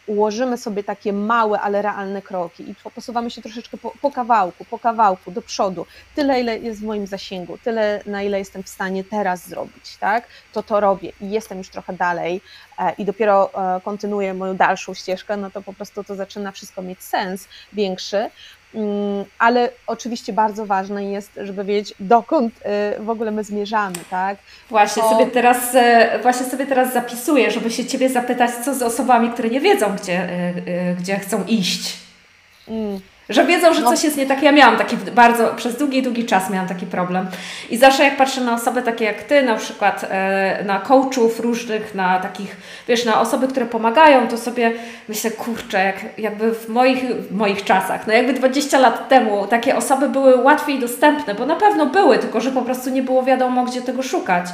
[0.07, 4.79] ułożymy sobie takie małe, ale realne kroki i posuwamy się troszeczkę po, po, kawałku, po
[4.79, 5.85] kawałku do przodu,
[6.15, 10.27] tyle ile jest w moim zasięgu, tyle na ile jestem w stanie teraz zrobić, tak,
[10.53, 12.41] to to robię i jestem już trochę dalej
[12.79, 16.81] e, i dopiero e, kontynuuję moją dalszą ścieżkę, no to po prostu to zaczyna wszystko
[16.81, 18.29] mieć sens większy,
[19.39, 22.53] ale oczywiście bardzo ważne jest, żeby wiedzieć, dokąd
[22.99, 24.37] y, w ogóle my zmierzamy, tak?
[24.69, 29.29] Właśnie, sobie teraz, e, właśnie sobie teraz zapisuję, żeby się Ciebie zapytać, co z osobami,
[29.29, 31.97] które nie wiedzą, gdzie, y, y, gdzie chcą iść.
[32.67, 32.99] Mm.
[33.29, 33.89] Że wiedzą, że no.
[33.89, 34.43] coś jest nie tak.
[34.43, 37.27] Ja miałam taki bardzo, przez długi, długi czas miałam taki problem.
[37.69, 41.95] I zawsze jak patrzę na osoby takie jak Ty, na przykład e, na coachów różnych,
[41.95, 42.57] na takich,
[42.87, 44.71] wiesz, na osoby, które pomagają, to sobie
[45.09, 49.75] myślę, kurczę, jak, jakby w moich, w moich czasach, no jakby 20 lat temu takie
[49.75, 53.65] osoby były łatwiej dostępne, bo na pewno były, tylko że po prostu nie było wiadomo,
[53.65, 54.45] gdzie tego szukać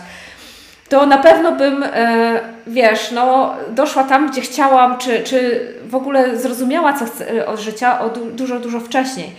[0.89, 6.37] to na pewno bym, e, wiesz, no, doszła tam, gdzie chciałam, czy, czy w ogóle
[6.37, 9.35] zrozumiała, co chcę od życia o dużo, dużo wcześniej.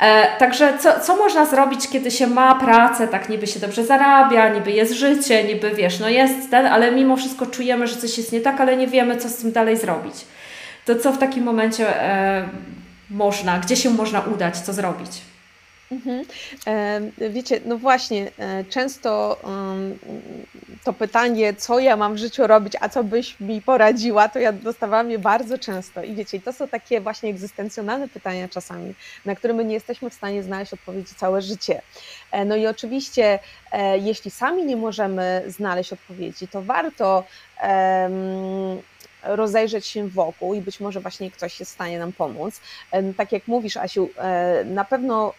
[0.00, 4.48] E, także co, co można zrobić, kiedy się ma pracę, tak niby się dobrze zarabia,
[4.48, 8.32] niby jest życie, niby wiesz, no jest ten, ale mimo wszystko czujemy, że coś jest
[8.32, 10.14] nie tak, ale nie wiemy, co z tym dalej zrobić.
[10.84, 12.48] To co w takim momencie e,
[13.10, 15.29] można, gdzie się można udać, co zrobić?
[15.90, 16.24] Mhm.
[17.30, 19.40] Wiecie, no właśnie, e, często
[20.84, 24.52] to pytanie, co ja mam w życiu robić, a co byś mi poradziła, to ja
[24.52, 26.02] dostawałam je bardzo często.
[26.02, 30.14] I wiecie, to są takie właśnie egzystencjonalne pytania czasami, na które my nie jesteśmy w
[30.14, 31.82] stanie znaleźć odpowiedzi całe życie.
[32.32, 33.38] E, no i oczywiście,
[33.72, 37.24] e, jeśli sami nie możemy znaleźć odpowiedzi, to warto
[39.22, 42.60] rozejrzeć się wokół i być może właśnie ktoś jest w stanie nam pomóc.
[43.16, 44.10] Tak jak mówisz, Asiu,
[44.64, 45.34] na pewno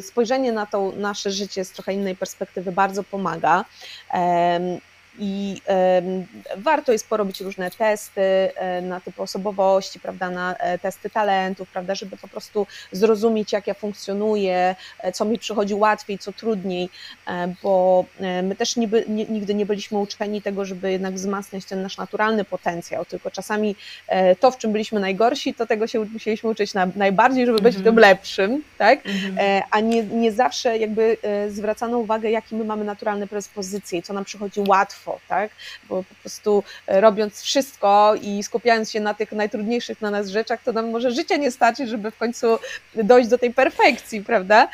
[0.00, 3.64] spojrzenie na to nasze życie z trochę innej perspektywy bardzo pomaga
[5.18, 5.62] i
[6.56, 11.94] warto jest porobić różne testy e, na typu osobowości, prawda, na e, testy talentów, prawda,
[11.94, 16.88] żeby po prostu zrozumieć, jak ja funkcjonuję, e, co mi przychodzi łatwiej, co trudniej,
[17.62, 18.04] bo
[18.42, 23.04] my też niby, nigdy nie byliśmy uczeni tego, żeby jednak wzmacniać ten nasz naturalny potencjał,
[23.04, 23.76] tylko czasami
[24.40, 27.82] to, w czym byliśmy najgorsi, to tego się musieliśmy uczyć na, najbardziej, żeby być w
[27.82, 28.10] tym mhm.
[28.10, 29.62] lepszym, tak, mhm.
[29.70, 31.16] a nie, nie zawsze jakby
[31.48, 35.50] zwracano uwagę, jakie my mamy naturalne predyspozycje i co nam przychodzi łatwo, łatwo, tak?
[35.88, 40.62] Bo po prostu e, robiąc wszystko i skupiając się na tych najtrudniejszych dla nas rzeczach,
[40.62, 42.58] to nam może życie nie starczy, żeby w końcu
[42.94, 44.68] dojść do tej perfekcji, prawda?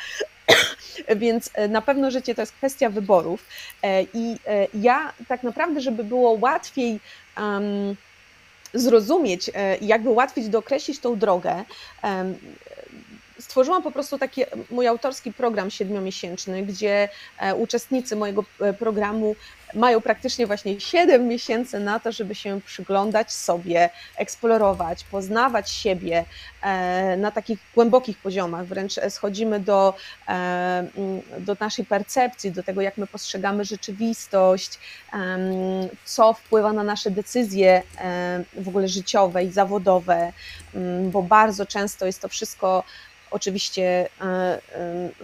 [1.15, 3.45] Więc e, na pewno życie to jest kwestia wyborów.
[3.83, 4.37] E, I
[4.73, 6.99] ja tak naprawdę, żeby było łatwiej
[7.37, 7.95] um,
[8.73, 11.63] zrozumieć, jakby łatwiej dookreślić tą drogę,
[13.39, 17.09] stworzyłam po prostu taki mój autorski program siedmiomiesięczny, gdzie
[17.57, 18.43] uczestnicy mojego
[18.79, 19.35] programu
[19.75, 26.25] mają praktycznie właśnie 7 miesięcy na to, żeby się przyglądać sobie, eksplorować, poznawać siebie
[26.61, 28.65] e, na takich głębokich poziomach.
[28.65, 29.93] Wręcz schodzimy do,
[30.27, 30.87] e,
[31.39, 34.79] do naszej percepcji, do tego, jak my postrzegamy rzeczywistość,
[36.05, 40.33] co wpływa na nasze decyzje e, w ogóle życiowe i zawodowe,
[41.11, 42.83] bo bardzo często jest to wszystko
[43.31, 44.59] oczywiście e, e,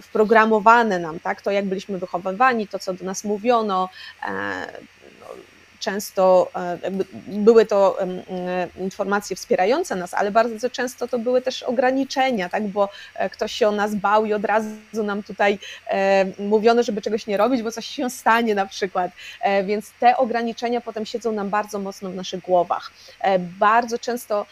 [0.02, 3.88] wprogramowane nam, tak, to jak byliśmy wychowywani, to co do nas mówiono,
[4.22, 4.66] e,
[5.82, 6.90] często e,
[7.26, 7.98] były to
[8.80, 13.68] informacje wspierające nas, ale bardzo często to były też ograniczenia, tak, bo e, ktoś się
[13.68, 17.70] o nas bał i od razu nam tutaj e, mówiono, żeby czegoś nie robić, bo
[17.70, 19.10] coś się stanie na przykład.
[19.64, 22.92] Więc te ograniczenia potem siedzą nam bardzo mocno w naszych głowach.
[23.58, 24.46] Bardzo często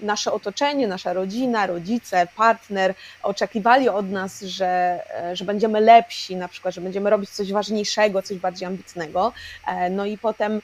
[0.00, 5.00] nasze otoczenie, nasza rodzina, rodzice, partner oczekiwali od nas, że,
[5.32, 9.32] że będziemy lepsi, na przykład, że będziemy robić coś ważniejszego, coś bardziej ambitnego.
[9.90, 10.60] No i potem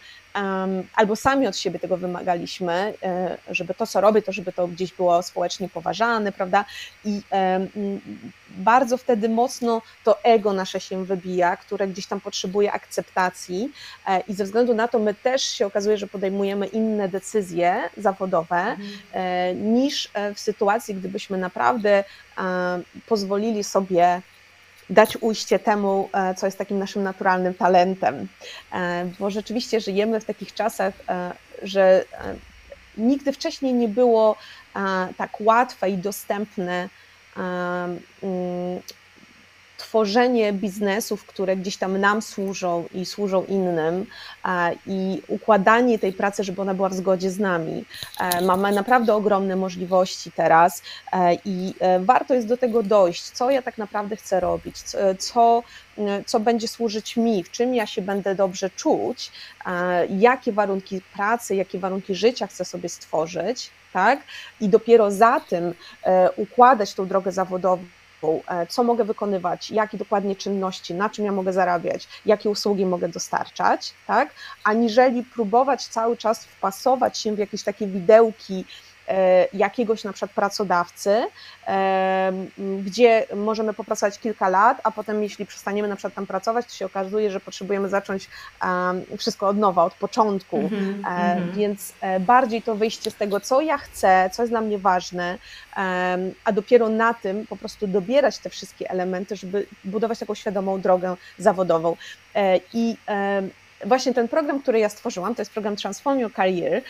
[0.95, 4.93] albo sami od siebie tego wymagaliśmy, e, żeby to, co robię, to żeby to gdzieś
[4.93, 6.65] było społecznie poważane, prawda?
[7.05, 7.21] I
[8.51, 13.73] bardzo wtedy mocno to ego nasze się wybija, które gdzieś tam potrzebuje akceptacji
[14.07, 18.57] e, i ze względu na to my też się okazuje, że podejmujemy inne decyzje zawodowe
[18.57, 18.89] mhm.
[19.13, 22.05] E, niż w sytuacji, gdybyśmy naprawdę
[23.07, 24.23] pozwolili sobie
[24.93, 28.29] dać ujście temu, e, co jest takim naszym naturalnym talentem.
[28.73, 32.05] E, bo rzeczywiście żyjemy w takich czasach, e, że
[32.97, 34.37] nigdy wcześniej nie było
[35.17, 36.89] tak łatwe i dostępne
[37.37, 38.01] mm,
[39.83, 44.07] tworzenie biznesów, które gdzieś tam nam służą i służą innym
[44.87, 47.85] i układanie tej pracy, żeby ona była w zgodzie z nami.
[48.21, 53.51] E, mamy naprawdę ogromne możliwości teraz e, i e, warto jest do tego dojść, co
[53.51, 54.77] ja tak naprawdę chcę robić,
[55.19, 55.63] co,
[56.27, 59.33] co będzie służyć mi, w czym ja się będę dobrze czuć,
[60.19, 64.21] jakie warunki pracy, jakie warunki życia chcę sobie stworzyć, tak?
[64.61, 65.75] I dopiero za tym
[66.37, 67.85] układać tą drogę zawodową
[68.49, 73.09] E, co mogę wykonywać, jakie dokładnie czynności, na czym ja mogę zarabiać, jakie usługi mogę
[73.09, 74.35] dostarczać, tak?
[74.65, 78.65] aniżeli próbować cały czas wpasować się w jakieś takie widełki,
[79.53, 81.27] jakiegoś na przykład pracodawcy,
[81.67, 82.33] e,
[82.85, 86.87] gdzie możemy popracować kilka lat, a potem jeśli przestaniemy na przykład tam pracować, to się
[86.87, 88.29] okazuje, że potrzebujemy zacząć
[89.19, 91.53] wszystko od nowa, od początku, mm -hmm.
[91.53, 95.39] więc bardziej to wyjście z tego, co ja chcę, co jest dla mnie ważne,
[96.45, 101.17] a dopiero na tym po prostu dobierać te wszystkie elementy, żeby budować taką świadomą drogę
[101.39, 101.97] zawodową.
[102.75, 102.97] I
[103.85, 106.83] właśnie ten program, który ja stworzyłam, to jest program Transform Your Career,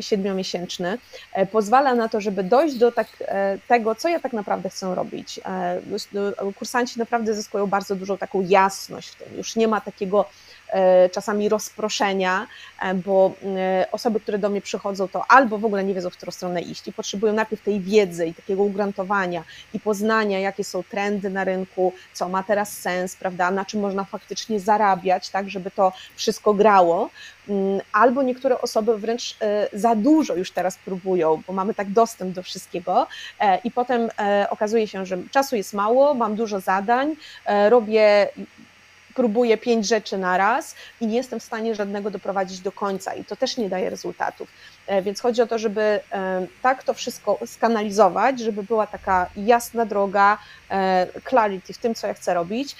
[0.00, 0.98] siedmiomiesięczny,
[1.32, 4.94] e, pozwala na to, żeby dojść do tak, e, tego, co ja tak naprawdę chcę
[4.94, 5.40] robić.
[5.46, 9.36] E, kursanci naprawdę zyskują bardzo dużą taką jasność w tym.
[9.36, 10.24] Już nie ma takiego
[11.12, 12.46] czasami rozproszenia,
[12.82, 16.16] e, bo e, osoby, które do mnie przychodzą, to albo w ogóle nie wiedzą, w
[16.16, 20.82] którą stronę iść i potrzebują najpierw tej wiedzy i takiego ugrantowania i poznania, jakie są
[20.82, 25.70] trendy na rynku, co ma teraz sens, prawda, na czym można faktycznie zarabiać, tak, żeby
[25.70, 27.10] to wszystko grało,
[27.48, 29.36] mm, albo niektóre osoby wręcz
[29.72, 33.06] za dużo już teraz próbują, bo mamy tak dostęp do wszystkiego
[33.64, 34.08] i potem
[34.50, 37.16] okazuje się, że czasu jest mało, mam dużo zadań,
[37.68, 38.28] robię
[39.14, 43.24] próbuję pięć rzeczy na raz i nie jestem w stanie żadnego doprowadzić do końca i
[43.24, 44.48] to też nie daje rezultatów.
[44.86, 46.00] E, więc chodzi o to, żeby e,
[46.62, 50.38] tak to wszystko skanalizować, żeby była taka jasna droga,
[50.70, 52.76] e, clarity w tym, co ja chcę robić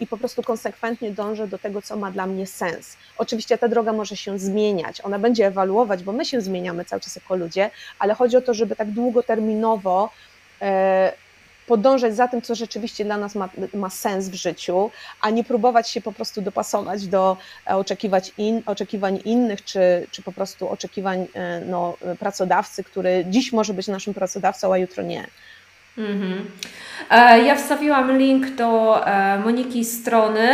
[0.00, 2.96] i po prostu konsekwentnie dążę do tego, co ma dla mnie sens.
[3.18, 7.16] Oczywiście ta droga może się zmieniać, ona będzie ewaluować, bo my się zmieniamy cały czas
[7.16, 10.10] jako ludzie, ale chodzi o to, żeby tak długoterminowo
[11.66, 15.90] podążać za tym, co rzeczywiście dla nas ma, ma sens w życiu, a nie próbować
[15.90, 21.26] się po prostu dopasować do e, oczekiwać in, oczekiwań innych, czy, czy po prostu oczekiwań
[21.34, 25.26] e, no, pracodawcy, który dziś może być naszym pracodawcą, a jutro nie.
[25.98, 26.44] Mhm.
[27.10, 29.00] E, ja wstawiłam link do
[29.44, 30.48] Moniki strony.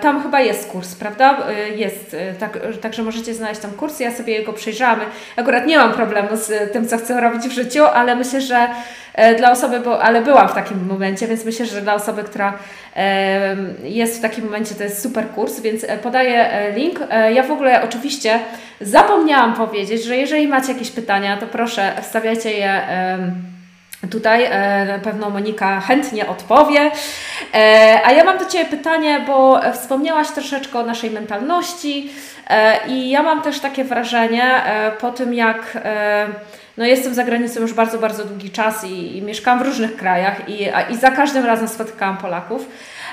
[0.00, 1.38] Tam chyba jest kurs, prawda?
[1.76, 4.00] Jest, tak, także możecie znaleźć tam kurs.
[4.00, 5.00] Ja sobie jego przejrzałam.
[5.36, 8.68] Akurat nie mam problemu z tym, co chcę robić w życiu, ale myślę, że
[9.14, 12.58] E, dla osoby, bo, ale byłam w takim momencie, więc myślę, że dla osoby, która
[13.84, 17.00] jest w takim momencie, to jest super kurs, więc e, podaję e, link.
[17.34, 18.38] Ja w ogóle oczywiście
[18.80, 22.80] zapomniałam powiedzieć, że jeżeli macie jakieś pytania, to proszę wstawiajcie je
[24.10, 24.50] Tutaj
[24.86, 26.90] na pewno Monika chętnie odpowie.
[28.04, 32.10] A ja mam do Ciebie pytanie, bo wspomniałaś troszeczkę o naszej mentalności
[32.88, 34.62] i ja mam też takie wrażenie
[35.00, 35.78] po tym, jak
[36.76, 40.48] no jestem za granicą już bardzo, bardzo długi czas i, i mieszkam w różnych krajach
[40.48, 42.68] i, i za każdym razem spotykałam Polaków.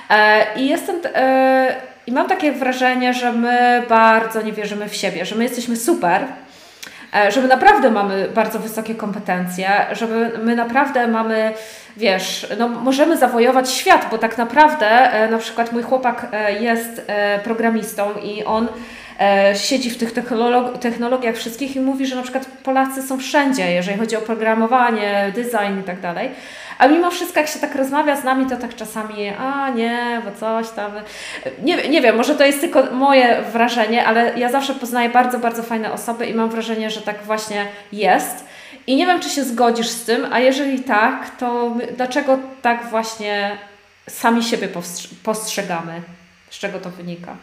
[0.10, 1.76] E, I jestem e,
[2.08, 6.26] i mam takie wrażenie, że my bardzo nie wierzymy w siebie, że my jesteśmy super,
[7.16, 10.08] e, że my naprawdę mamy bardzo wysokie kompetencje, że
[10.44, 11.54] my naprawdę mamy,
[11.98, 17.02] wiesz, no możemy zawojować świat, bo tak naprawdę e, na przykład mój chłopak e, jest
[17.44, 18.68] programistą i on
[19.54, 20.14] siedzi w tych
[20.80, 25.80] technologiach wszystkich i mówi, że na przykład Polacy są wszędzie, jeżeli chodzi o programowanie, design
[25.80, 26.30] i tak dalej.
[26.80, 30.40] A mimo wszystko, jak się tak rozmawia z nami, to tak czasami, a nie, bo
[30.40, 30.92] coś tam.
[31.64, 35.64] Nie, nie wiem, może to jest tylko moje wrażenie, ale ja zawsze poznaję bardzo, bardzo
[35.64, 38.46] fajne osoby i mam wrażenie, że tak właśnie jest.
[38.88, 43.58] I nie wiem, czy się zgodzisz z tym, a jeżeli tak, to dlaczego tak właśnie
[44.08, 44.68] sami siebie
[45.24, 46.02] postrzegamy?
[46.50, 47.36] Z czego to wynika?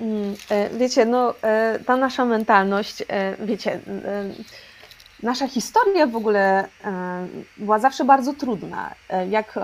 [0.00, 3.78] Mm, e, wiecie, no e, ta nasza mentalność, e, wiecie,
[5.22, 6.68] nasza historia w ogóle
[7.56, 8.94] była zawsze bardzo trudna.
[9.30, 9.58] Jak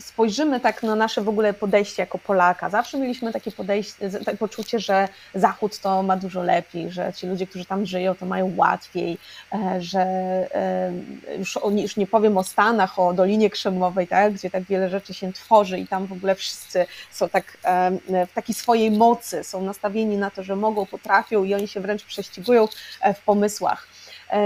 [0.00, 4.78] spojrzymy tak na nasze w ogóle podejście jako Polaka, zawsze mieliśmy takie podejście, takie poczucie,
[4.78, 9.18] że Zachód to ma dużo lepiej, że ci ludzie, którzy tam żyją, to mają łatwiej,
[9.52, 10.92] e, że e,
[11.38, 15.32] już, już nie powiem o Stanach, o Dolinie Krzemowej, tak, gdzie tak wiele rzeczy się
[15.32, 20.16] tworzy i tam w ogóle wszyscy są tak e, w takiej swojej mocy, są nastawieni
[20.16, 22.68] na to, że mogą, potrafią i oni się wręcz prześcigują
[23.14, 23.86] w pomysłach.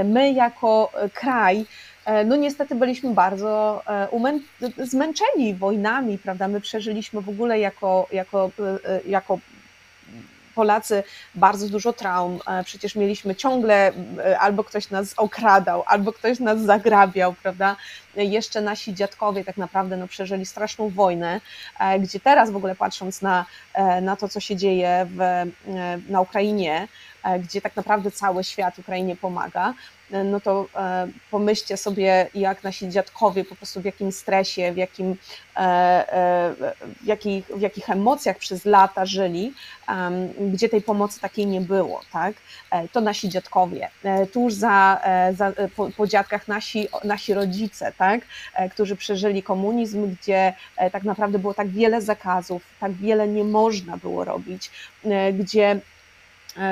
[0.04, 1.66] My jako kraj
[2.26, 4.08] no niestety byliśmy bardzo e,
[4.86, 6.48] zmęczeni wojnami, prawda?
[6.48, 8.50] My przeżyliśmy w ogóle jako, jako,
[8.84, 9.38] e, jako
[10.54, 11.02] Polacy
[11.34, 12.38] bardzo dużo traum.
[12.64, 13.92] Przecież mieliśmy ciągle
[14.40, 17.76] albo ktoś nas okradał, albo ktoś nas zagrabiał, prawda?
[18.16, 21.40] Jeszcze nasi dziadkowie tak naprawdę no, przeżyli straszną wojnę,
[22.00, 23.46] gdzie teraz w ogóle patrząc na,
[24.02, 25.44] na to, co się dzieje w,
[26.08, 26.88] na Ukrainie,
[27.40, 29.74] gdzie tak naprawdę cały świat Ukrainie pomaga,
[30.24, 35.16] no to e, pomyślcie sobie, jak nasi dziadkowie po prostu w jakim stresie, w, jakim,
[35.56, 36.54] e, e,
[37.02, 39.52] w, jakich, w jakich emocjach przez lata żyli,
[40.40, 42.34] gdzie tej pomocy takiej nie było, tak?
[42.92, 43.88] To nasi dziadkowie.
[44.32, 45.00] Tuż za,
[45.32, 48.20] za po, po dziadkach nasi, nasi rodzice, tak?
[48.70, 50.52] Którzy przeżyli komunizm, gdzie
[50.92, 54.70] tak naprawdę było tak wiele zakazów, tak wiele nie można było robić,
[55.32, 55.93] gdzie E,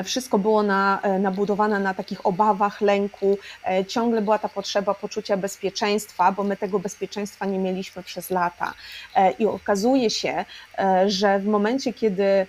[0.04, 5.36] wszystko było na, e, nabudowane na takich obawach, lęku, e, ciągle była ta potrzeba poczucia
[5.36, 8.74] bezpieczeństwa, bo my tego bezpieczeństwa nie mieliśmy przez lata.
[9.38, 10.44] I okazuje się,
[11.06, 12.46] że w momencie, kiedy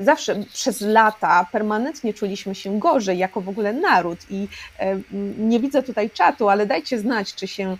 [0.00, 4.48] zawsze przez lata permanentnie czuliśmy się gorzej jako w ogóle naród i
[5.38, 7.76] nie widzę tutaj czatu, ale dajcie znać, czy się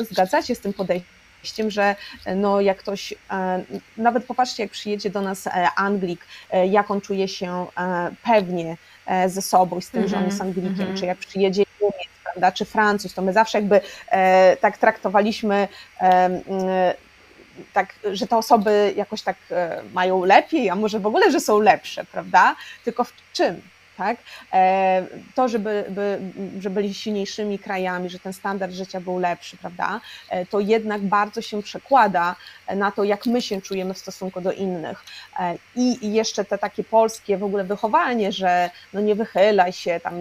[0.00, 1.19] zgadzacie z tym podejściem
[1.68, 3.64] że e, no jak ktoś, e,
[3.96, 6.26] nawet popatrzcie jak przyjedzie do nas e, Anglik,
[6.70, 7.66] jak on czuje się
[8.24, 8.76] pewnie
[9.26, 11.00] ze sobą i z tym, mm -hmm, że on jest mhm, Anglikiem, mm -hmm.
[11.00, 13.80] czy jak przyjedzie Niemiec, prawda, czy Francuz, to my zawsze jakby
[14.60, 15.68] tak traktowaliśmy
[17.72, 19.36] tak, że te osoby jakoś tak
[19.94, 22.56] mają lepiej, a może w ogóle, że są lepsze, prawda?
[22.84, 23.62] Tylko w czym?
[24.00, 24.16] Tak?
[24.52, 26.18] E, to, żeby, by,
[26.60, 30.00] że byli silniejszymi krajami, że ten standard życia był lepszy, prawda?
[30.30, 32.36] E, to jednak bardzo się przekłada
[32.76, 35.04] na to, jak my się czujemy w stosunku do innych.
[35.38, 40.14] E, I jeszcze te takie polskie w ogóle wychowanie, że no nie wychylaj się, tam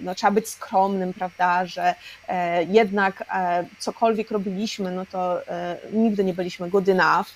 [0.00, 1.94] no trzeba być skromnym, prawda, że
[2.68, 3.24] jednak
[3.78, 5.40] cokolwiek robiliśmy, no to
[5.92, 7.26] nigdy nie byliśmy good enough,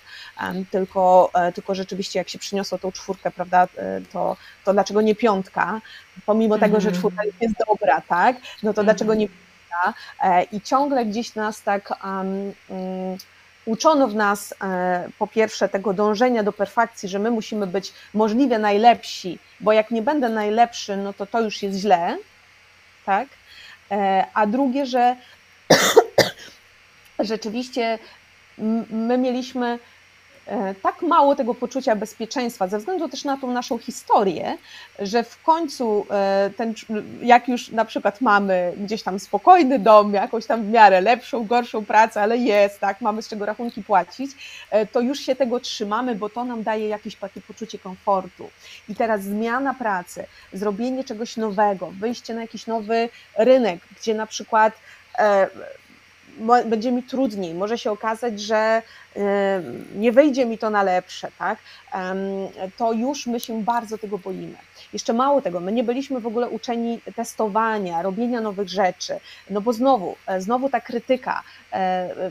[0.70, 3.68] tylko, tylko rzeczywiście jak się przyniosło tą czwórkę, prawda,
[4.12, 5.79] to, to dlaczego nie piątka,
[6.26, 6.60] pomimo mm.
[6.60, 7.00] tego, że mhm.
[7.00, 8.86] czwórka jest dobra, tak, no to mm.
[8.86, 13.18] dlaczego nie piątka e, i ciągle gdzieś nas tak um, um,
[13.64, 18.58] uczono w nas e, po pierwsze tego dążenia do perfekcji, że my musimy być możliwie
[18.58, 22.18] najlepsi, bo jak nie będę najlepszy, no to to już jest źle,
[23.06, 23.28] tak,
[23.90, 25.16] e, a drugie, że
[27.18, 27.98] rzeczywiście
[28.90, 29.78] my mieliśmy
[30.82, 34.58] tak mało tego poczucia bezpieczeństwa, ze względu też na tą naszą historię,
[34.98, 36.74] że w końcu e, ten,
[37.22, 41.84] jak już na przykład mamy gdzieś tam spokojny dom, jakąś tam w miarę lepszą, gorszą
[41.84, 44.30] pracę, ale jest, tak, mamy z czego rachunki płacić,
[44.70, 48.50] e, to już się tego trzymamy, bo to nam daje jakieś takie poczucie komfortu.
[48.88, 54.72] I teraz zmiana pracy, zrobienie czegoś nowego, wyjście na jakiś nowy rynek, gdzie na przykład
[56.66, 58.82] będzie mi trudniej, może się okazać, że
[59.94, 61.58] nie wyjdzie mi to na lepsze, tak?
[62.76, 64.56] to już my się bardzo tego boimy.
[64.92, 69.20] Jeszcze mało tego, my nie byliśmy w ogóle uczeni testowania, robienia nowych rzeczy,
[69.50, 72.30] no bo znowu, e, znowu ta krytyka e,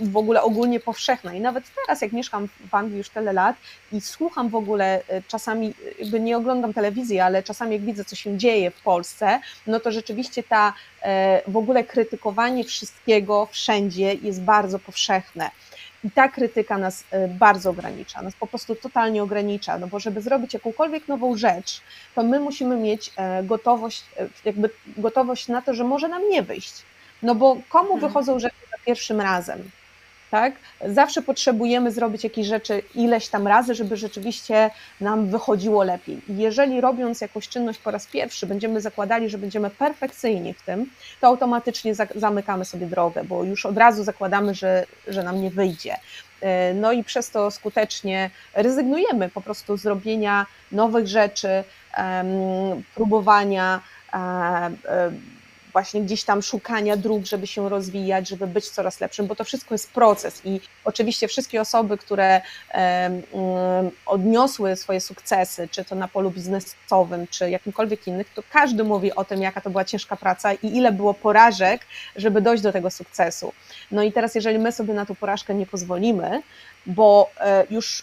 [0.00, 3.56] w ogóle ogólnie powszechna i nawet teraz, jak mieszkam w Anglii już tyle lat
[3.92, 8.16] i słucham w ogóle e, czasami, jakby nie oglądam telewizji, ale czasami jak widzę, co
[8.16, 10.72] się dzieje w Polsce, no to rzeczywiście ta
[11.46, 15.50] w ogóle krytykowanie wszystkiego wszędzie jest bardzo powszechne.
[16.04, 20.20] I ta krytyka nas e, bardzo ogranicza, nas po prostu totalnie ogranicza, no bo żeby
[20.20, 21.80] zrobić jakąkolwiek nową rzecz,
[22.14, 26.42] to my musimy mieć e, gotowość, e, jakby gotowość na to, że może nam nie
[26.42, 26.82] wyjść.
[27.22, 28.00] No bo komu hmm.
[28.00, 29.70] wychodzą rzeczy za pierwszym razem?
[30.30, 30.52] Tak?
[30.86, 34.70] Zawsze potrzebujemy zrobić jakieś rzeczy ileś tam razy, żeby rzeczywiście
[35.00, 36.20] nam wychodziło lepiej.
[36.28, 41.26] Jeżeli robiąc jakąś czynność po raz pierwszy będziemy zakładali, że będziemy perfekcyjni w tym, to
[41.26, 45.96] automatycznie zamykamy sobie drogę, bo już od razu zakładamy, że, że nam nie wyjdzie.
[46.40, 51.64] E, no i przez to skutecznie rezygnujemy po prostu z robienia nowych rzeczy,
[52.94, 53.80] próbowania
[54.14, 54.70] e,
[55.78, 59.74] właśnie gdzieś tam szukania dróg, żeby się rozwijać, żeby być coraz lepszym, bo to wszystko
[59.74, 62.40] jest proces i oczywiście wszystkie osoby, które
[64.06, 69.24] odniosły swoje sukcesy, czy to na polu biznesowym, czy jakimkolwiek innym, to każdy mówi o
[69.24, 73.52] tym, jaka to była ciężka praca i ile było porażek, żeby dojść do tego sukcesu.
[73.90, 76.42] No i teraz, jeżeli my sobie na tą porażkę nie pozwolimy,
[76.86, 78.02] bo e, już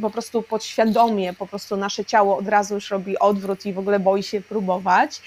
[0.00, 4.00] po prostu podświadomie, po prostu nasze ciało od razu już robi odwrót i w ogóle
[4.00, 5.22] boi się próbować,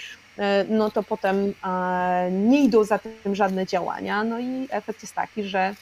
[0.70, 4.24] no to potem e, nie idą za tym żadne działania.
[4.24, 5.74] No i efekt jest taki, że,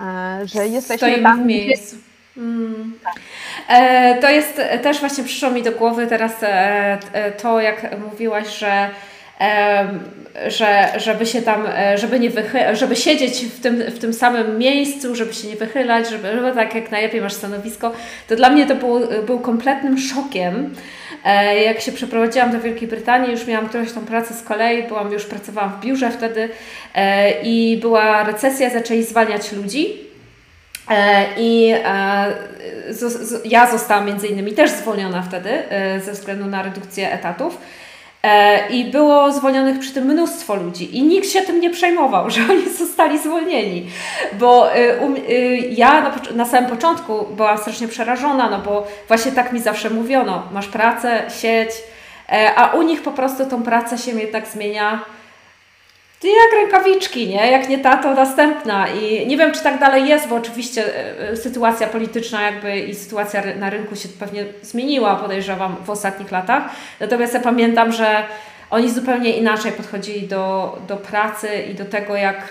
[0.00, 1.96] e, że jesteśmy Stoimy tam, w miejscu.
[2.36, 2.98] Mm.
[3.04, 3.14] Tak.
[4.20, 6.32] to jest też właśnie przyszło mi do głowy teraz
[7.42, 8.90] to, jak mówiłaś, że
[10.48, 11.64] że, żeby się tam,
[11.94, 16.10] żeby nie wychy- żeby siedzieć w tym, w tym samym miejscu, żeby się nie wychylać,
[16.10, 17.92] żeby, żeby tak jak najlepiej masz stanowisko,
[18.28, 20.74] to dla mnie to był, był kompletnym szokiem,
[21.24, 25.12] E, jak się przeprowadziłam do Wielkiej Brytanii, już miałam którąś tą pracę z kolei, byłam
[25.12, 26.48] już pracowałam w biurze wtedy
[26.94, 29.96] e, i była recesja, zaczęli zwalniać ludzi.
[30.90, 31.74] E, I
[33.44, 35.50] ja zostałam między innymi też zwolniona wtedy
[36.04, 37.58] ze względu na redukcję etatów.
[38.22, 42.40] E, I było zwolnionych przy tym mnóstwo ludzi i nikt się tym nie przejmował, że
[42.50, 43.86] oni zostali zwolnieni.
[44.32, 44.78] Bo y,
[45.30, 49.90] y, ja na, na, samym początku byłam strasznie przerażona, no bo właśnie tak mi zawsze
[49.90, 51.70] mówiono, masz pracę, sieć,
[52.32, 55.04] e, a u nich po prostu tą pracę się jednak zmienia
[56.28, 57.50] jak rękawiczki, nie?
[57.50, 58.88] Jak nie ta, to następna.
[58.88, 62.94] I nie wiem, czy tak dalej jest, bo oczywiście e, e, sytuacja polityczna jakby i
[62.94, 66.62] sytuacja na rynku się pewnie zmieniła, podejrzewam, w ostatnich latach.
[67.00, 68.24] Natomiast ja pamiętam, że
[68.70, 72.48] oni zupełnie inaczej podchodzili do, do pracy i do tego, jak,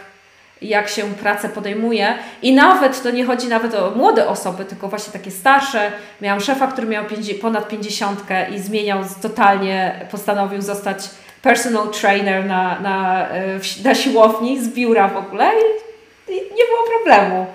[0.61, 2.13] jak się pracę podejmuje.
[2.41, 5.91] I nawet to nie chodzi nawet o młode osoby, tylko właśnie takie starsze.
[6.21, 7.05] Miałam szefa, który miał
[7.41, 11.09] ponad pięćdziesiątkę i zmieniał totalnie, postanowił zostać
[11.41, 16.87] personal trainer na, na, e, na siłowni z biura w ogóle i, i nie było
[16.97, 17.45] problemu.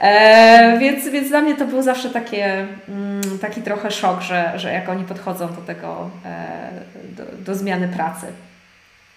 [0.00, 4.72] E, więc, więc dla mnie to był zawsze takie, mm, taki trochę szok, że, że
[4.72, 6.70] jak oni podchodzą do tego, e,
[7.16, 8.26] do, do zmiany pracy.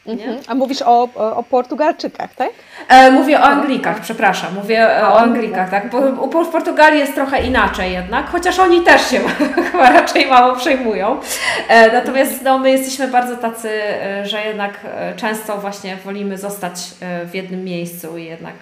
[0.07, 0.39] Mhm.
[0.47, 2.49] A mówisz o, o, Portugalczykach, tak?
[2.87, 5.89] E, mówię o Anglikach, przepraszam, mówię o, o Anglikach, tak?
[6.31, 9.19] Bo w Portugalii jest trochę inaczej jednak, chociaż oni też się
[9.71, 11.19] chyba raczej mało przejmują.
[11.67, 16.73] E, natomiast no, my jesteśmy bardzo tacy, e, że jednak e, często właśnie wolimy zostać
[17.01, 18.55] e, w jednym miejscu i jednak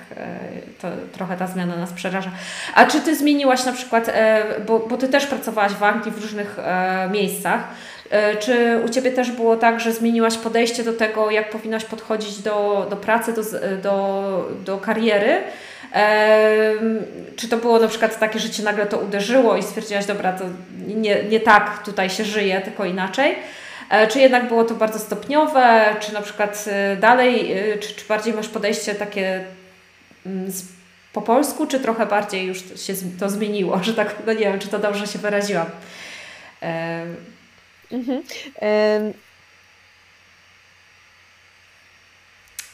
[0.82, 2.32] to trochę ta zmiana nas przeraża.
[2.76, 4.12] A czy Ty zmieniłaś na przykład,
[4.68, 6.58] bo, bo Ty też pracowałaś w Anglii w różnych
[7.12, 7.68] miejscach,
[8.40, 12.88] czy u Ciebie też było tak, że zmieniłaś podejście do tego, jak powinnaś podchodzić do,
[12.90, 13.42] do pracy, do,
[13.78, 15.38] do, do kariery?
[17.36, 20.46] Czy to było na przykład takie, że Cię nagle to uderzyło i stwierdziłaś, dobra, to
[20.88, 23.36] nie, nie tak tutaj się żyje, tylko inaczej?
[23.90, 25.86] E, czy jednak było to bardzo stopniowe?
[26.00, 29.44] Czy na przykład e, dalej, czy, czy bardziej masz podejście takie
[30.26, 30.52] mm,
[31.14, 34.68] po polsku, czy trochę bardziej już się to zmieniło, że tak, no nie wiem, czy
[34.68, 35.66] to dobrze się wyraziłam.
[37.94, 38.24] Mhm.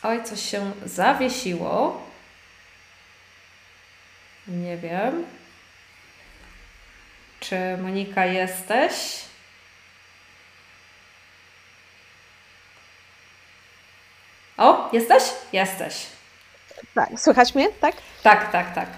[0.04, 2.02] Oj, coś się zawiesiło.
[4.48, 5.26] Nie wiem.
[7.40, 8.94] Czy Monika jesteś?
[14.58, 15.24] O, jesteś?
[15.54, 16.06] Jesteś.
[16.96, 17.96] Tak, słychać mnie, tak?
[18.24, 18.90] Tak, tak, tak.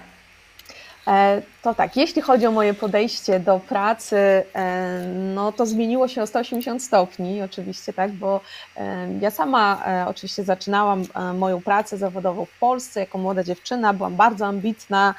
[1.06, 6.22] E, to tak, jeśli chodzi o moje podejście do pracy, e, no to zmieniło się
[6.22, 8.40] o 180 stopni, oczywiście, tak, bo
[8.76, 14.46] e, ja sama oczywiście zaczynałam moją pracę zawodową w Polsce jako młoda dziewczyna, byłam bardzo
[14.46, 15.14] ambitna,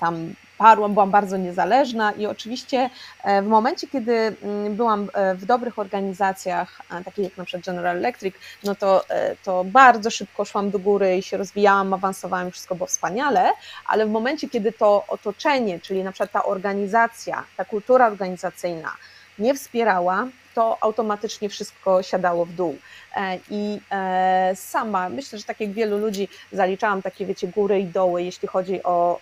[0.00, 2.90] tam parłam, byłam bardzo niezależna i oczywiście
[3.24, 7.96] e, w momencie, kiedy mm, byłam e, w dobrych organizacjach, takich jak na przykład General
[7.96, 8.34] Electric,
[8.64, 12.86] no to, e, to bardzo szybko szłam do góry i się rozwijałam, awansowałam, wszystko było
[12.86, 13.50] wspaniale,
[13.86, 18.92] ale w momencie, kiedy to otoczenie, czyli na przykład ta organizacja, ta kultura organizacyjna
[19.38, 22.76] nie wspierała, to automatycznie wszystko siadało w dół.
[23.16, 27.84] E, I e, sama, myślę, że tak jak wielu ludzi, zaliczałam takie, wiecie, góry i
[27.84, 29.20] doły, jeśli chodzi o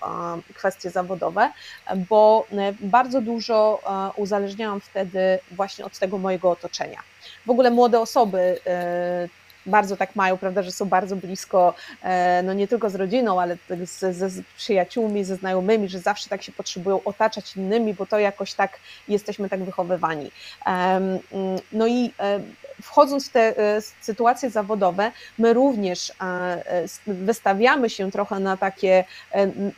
[0.55, 1.51] kwestie zawodowe,
[2.09, 3.81] bo e, bardzo dużo
[4.17, 7.01] uzależniałam wtedy właśnie od tego mojego otoczenia.
[7.47, 8.59] W ogóle młode osoby
[9.67, 11.75] bardzo tak mają, prawda, że są bardzo blisko,
[12.45, 16.53] no nie tylko z rodziną, ale z, ze przyjaciółmi, ze znajomymi, że zawsze tak się
[16.53, 20.31] potrzebują otaczać innymi, bo to jakoś tak jesteśmy tak wychowywani.
[20.67, 21.19] Mm,
[21.73, 22.13] no i
[22.85, 29.05] wchodząc w te e, sytuacje zawodowe, my również e, wystawiamy się trochę na takie,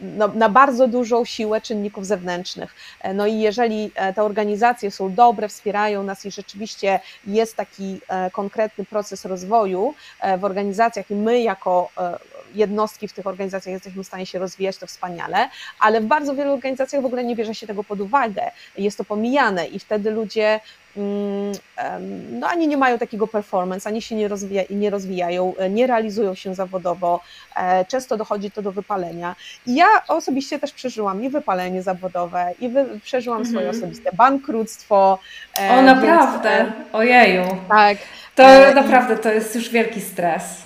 [0.00, 2.74] no, na bardzo dużą siłę czynników zewnętrznych.
[3.14, 8.00] No i jeżeli te organizacje są dobre, wspierają nas i rzeczywiście jest taki
[8.32, 9.94] konkretny proces rozwoju
[10.38, 11.90] w organizacjach i my jako
[12.54, 15.48] jednostki w tych organizacjach jesteśmy w stanie się rozwijać, to wspaniale,
[15.80, 19.04] ale w bardzo wielu organizacjach w ogóle nie bierze się tego pod uwagę, jest to
[19.04, 20.60] pomijane i wtedy ludzie
[20.96, 21.52] mm,
[22.30, 26.34] no ani nie mają takiego performance, ani się nie, rozwija, nie rozwijają, e, nie realizują
[26.34, 27.20] się zawodowo,
[27.56, 29.36] e, często dochodzi to do wypalenia.
[29.66, 33.54] I ja osobiście też przeżyłam i wypalenie zawodowe, i wy, przeżyłam mhm.
[33.54, 35.18] swoje osobiste bankructwo.
[35.58, 36.64] E, o, naprawdę?
[36.64, 37.44] Więc, Ojeju.
[37.68, 37.98] Tak.
[38.34, 40.65] To naprawdę to jest już wielki stres.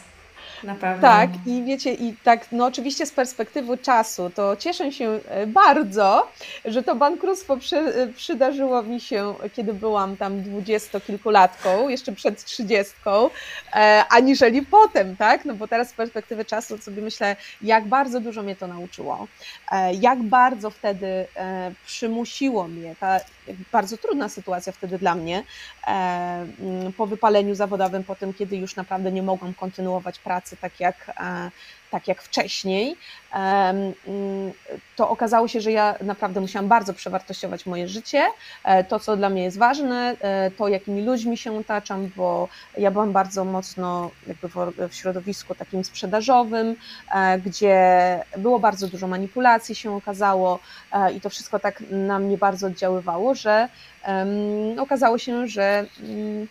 [0.65, 1.03] Na pewno.
[1.03, 6.29] Tak, i wiecie, i tak, no oczywiście z perspektywy czasu, to cieszę się e, bardzo,
[6.65, 13.31] że to bankructwo przy, e, przydarzyło mi się, kiedy byłam tam dwudziestokilkulatką, jeszcze przed trzydziestką,
[13.73, 15.45] e, aniżeli potem, tak?
[15.45, 19.27] No bo teraz z perspektywy czasu sobie myślę, jak bardzo dużo mnie to nauczyło,
[20.01, 21.27] jak bardzo wtedy
[21.87, 23.21] przymusiło mnie, ta
[23.73, 25.43] bardzo trudna sytuacja wtedy dla mnie,
[26.97, 31.17] po wypaleniu zawodowym, po tym, kiedy już naprawdę nie mogłam kontynuować pracy, pracy tak jak,
[31.21, 31.51] e,
[31.91, 32.97] tak jak wcześniej,
[33.33, 33.93] mm,
[34.97, 38.23] to okazało się, że ja naprawdę musiałam bardzo przewartościować moje życie,
[38.65, 42.49] e, to co dla mnie jest ważne, e, to jakimi ludźmi się otaczam, bo
[42.79, 44.49] ja byłam bardzo mocno jakby
[44.89, 46.77] w środowisku takim sprzedażowym,
[47.45, 47.79] gdzie
[48.37, 50.59] było bardzo dużo manipulacji się okazało
[51.17, 53.69] i to wszystko tak na mnie bardzo oddziaływało, że
[54.79, 56.49] okazało się, że mm,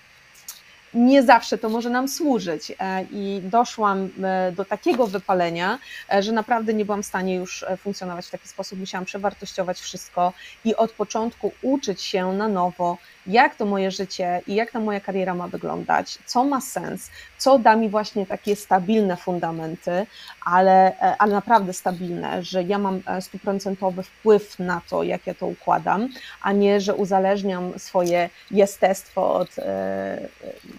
[0.93, 2.71] nie zawsze to może nam służyć.
[2.79, 5.79] E, I doszłam e, do takiego wypalenia,
[6.13, 8.79] e, że naprawdę nie byłam w stanie już funkcjonować w taki sposób.
[8.79, 10.33] Musiałam przewartościować wszystko
[10.65, 12.97] i od początku uczyć się na nowo,
[13.29, 17.59] jak to moje życie i jak ta moja kariera ma wyglądać, co ma sens, co
[17.59, 20.05] da mi właśnie takie stabilne fundamenty,
[20.45, 26.09] ale, ale naprawdę stabilne, że ja mam stuprocentowy wpływ na to, jak ja to układam,
[26.41, 29.49] a nie, że uzależniam swoje jestestwo od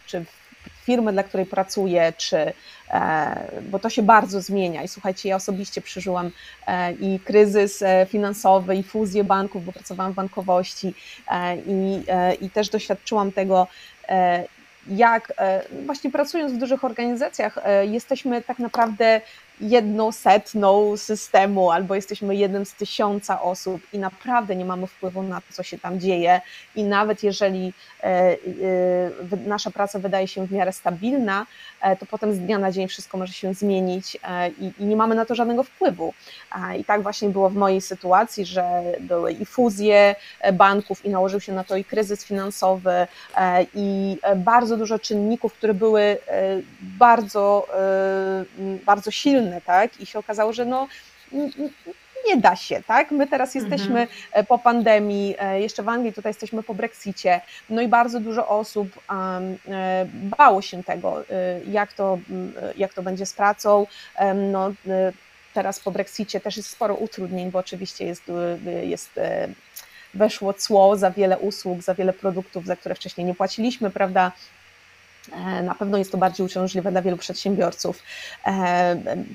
[0.07, 0.24] czy
[0.91, 2.53] firmy, dla której pracuję, czy,
[2.91, 4.82] e, bo to się bardzo zmienia.
[4.82, 6.30] I słuchajcie, ja osobiście przeżyłam
[6.66, 10.95] e, i kryzys e, finansowy, i fuzję banków, bo pracowałam w bankowości
[11.66, 12.03] i,
[12.41, 13.66] i też doświadczyłam tego,
[14.88, 15.32] jak
[15.86, 19.20] właśnie pracując w dużych organizacjach, jesteśmy tak naprawdę
[19.61, 25.40] jedną setną systemu, albo jesteśmy jednym z tysiąca osób i naprawdę nie mamy wpływu na
[25.40, 26.40] to, co się tam dzieje.
[26.76, 28.36] I nawet jeżeli e, e,
[29.46, 31.46] nasza praca wydaje się w miarę stabilna,
[31.80, 34.18] e, to potem z dnia na dzień wszystko może się zmienić
[34.58, 36.14] i, nie mamy na to żadnego wpływu.
[36.78, 40.14] I tak właśnie było w mojej sytuacji, że były i fuzje
[40.52, 43.06] banków, i nałożył się na to i kryzys finansowy,
[43.74, 46.18] i bardzo dużo czynników, które były
[46.80, 47.66] bardzo,
[48.86, 50.01] bardzo silne tak?
[50.01, 50.88] I się okazało, że no
[52.26, 53.11] nie da się, tak?
[53.11, 54.46] My teraz jesteśmy mhm.
[54.46, 57.40] po pandemii, e, jeszcze w Anglii, tutaj jesteśmy po Brexicie,
[57.70, 59.59] no i bardzo dużo osób um,
[60.12, 61.24] bało się tego,
[61.66, 62.18] jak to,
[62.76, 63.86] jak to będzie z pracą,
[64.34, 64.72] no
[65.55, 68.22] teraz po Brexicie też jest sporo utrudnień, bo oczywiście jest,
[68.82, 69.20] jest
[70.14, 74.32] weszło cło za wiele usług, za wiele produktów, za które wcześniej nie płaciliśmy, prawda?
[75.33, 78.03] E, na pewno jest to bardziej uciążliwe dla wielu przedsiębiorców.
[78.47, 79.35] E, mm,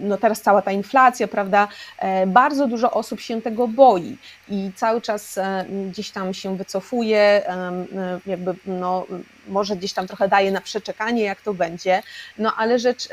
[0.00, 1.68] no teraz cała ta inflacja, prawda?
[1.98, 4.16] E, bardzo dużo osób się tego boi
[4.48, 5.38] i cały czas
[5.90, 7.42] gdzieś tam się wycofuje,
[8.26, 9.06] jakby no,
[9.48, 12.02] może gdzieś tam trochę daje na przeczekanie, jak to będzie.
[12.38, 13.08] No ale rzecz,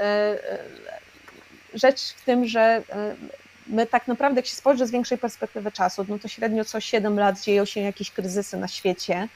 [1.74, 2.84] rzecz w tym, że
[3.68, 7.20] my tak naprawdę, jak się spojrzy z większej perspektywy czasu, no to średnio co 7
[7.20, 9.28] lat dzieją się jakieś kryzysy na świecie.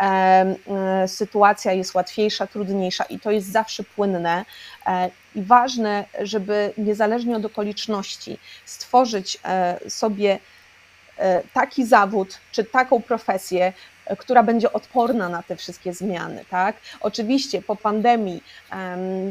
[0.00, 0.56] E,
[1.06, 4.44] sytuacja jest łatwiejsza, trudniejsza i to jest zawsze płynne.
[4.86, 10.38] E, I ważne, żeby niezależnie od okoliczności stworzyć e, sobie
[11.52, 13.72] taki zawód czy taką profesję,
[14.18, 16.44] która będzie odporna na te wszystkie zmiany.
[16.50, 16.76] Tak?
[17.00, 18.42] Oczywiście po pandemii,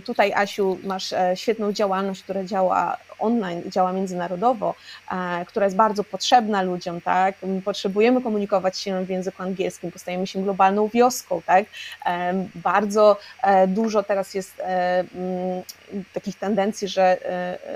[0.06, 4.76] tutaj Asiu, masz świetną działalność, która działa online, działa międzynarodowo,
[5.12, 7.36] e, która jest bardzo potrzebna ludziom, tak?
[7.66, 11.66] Potrzebujemy komunikować się w języku angielskim, postajemy się globalną wioską, tak?
[12.06, 15.64] E, bardzo e, dużo teraz jest mm,
[16.14, 17.18] takich tendencji, że,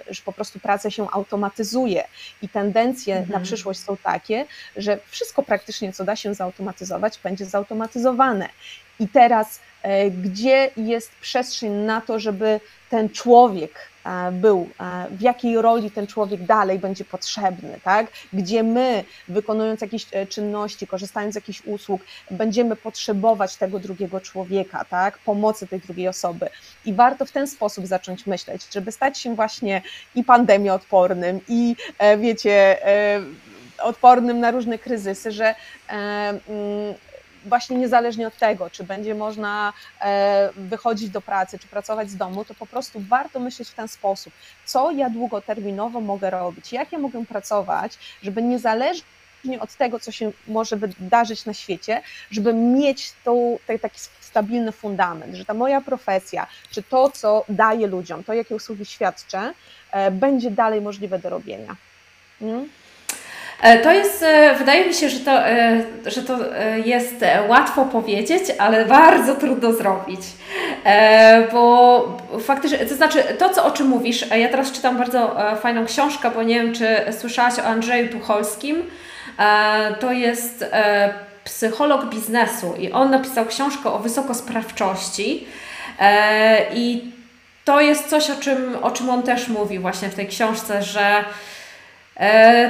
[0.09, 2.03] że po prostu praca się automatyzuje
[2.41, 3.39] i tendencje mhm.
[3.39, 4.45] na przyszłość są takie,
[4.77, 8.49] że wszystko praktycznie, co da się zautomatyzować, będzie zautomatyzowane.
[8.99, 9.59] I teraz,
[10.23, 13.90] gdzie jest przestrzeń na to, żeby ten człowiek
[14.31, 18.07] był, e, w jakiej roli ten człowiek dalej będzie potrzebny, tak?
[18.33, 24.85] gdzie my, wykonując jakieś e, czynności, korzystając z jakichś usług, będziemy potrzebować tego drugiego człowieka,
[24.85, 25.17] tak?
[25.17, 26.49] pomocy tej drugiej osoby.
[26.85, 29.81] I warto w ten sposób zacząć myśleć, żeby stać się właśnie
[30.15, 31.75] i pandemioodpornym, i
[32.17, 32.77] wiecie,
[33.79, 35.55] odpornym na różne kryzysy, że
[35.87, 36.93] mm,
[37.45, 42.45] właśnie niezależnie od tego, czy będzie można e, wychodzić do pracy, czy pracować z domu,
[42.45, 44.33] to po prostu warto myśleć w ten sposób,
[44.65, 49.03] co ja długoterminowo mogę robić, jak ja mogę pracować, żeby niezależnie
[49.59, 55.45] od tego, co się może wydarzyć na świecie, żeby mieć tą, taki stabilny fundament, że
[55.45, 59.53] ta moja profesja, czy to, co daję ludziom, to, jakie usługi świadczę,
[59.91, 61.75] e, będzie dalej możliwe do robienia.
[62.39, 62.69] Hmm?
[63.61, 66.37] E, to jest, e, wydaje mi się, że to, e, że to
[66.85, 67.15] jest
[67.47, 70.21] łatwo powiedzieć, ale bardzo trudno zrobić.
[71.51, 76.31] Bo faktycznie, to znaczy to, co, o czym mówisz, ja teraz czytam bardzo fajną książkę,
[76.31, 78.83] bo nie wiem, czy słyszałaś o Andrzeju Tucholskim.
[79.99, 80.65] To jest
[81.43, 85.47] psycholog biznesu i on napisał książkę o wysokosprawczości
[86.73, 87.11] i
[87.65, 91.23] to jest coś, o czym, o czym on też mówi właśnie w tej książce, że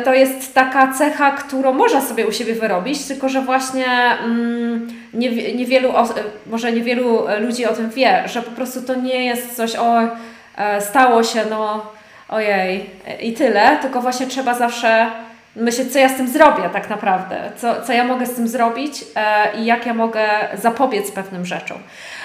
[0.03, 3.85] to jest taka cecha, którą można sobie u siebie wyrobić, tylko że właśnie
[4.23, 5.93] mm, nie, niewielu,
[6.47, 10.01] może niewielu ludzi o tym wie, że po prostu to nie jest coś, o
[10.57, 11.85] e, stało się, no
[12.29, 12.89] ojej
[13.19, 15.11] i tyle, tylko właśnie trzeba zawsze
[15.55, 19.03] myśleć, co ja z tym zrobię tak naprawdę, co, co ja mogę z tym zrobić
[19.15, 21.77] e, i jak ja mogę zapobiec pewnym rzeczom.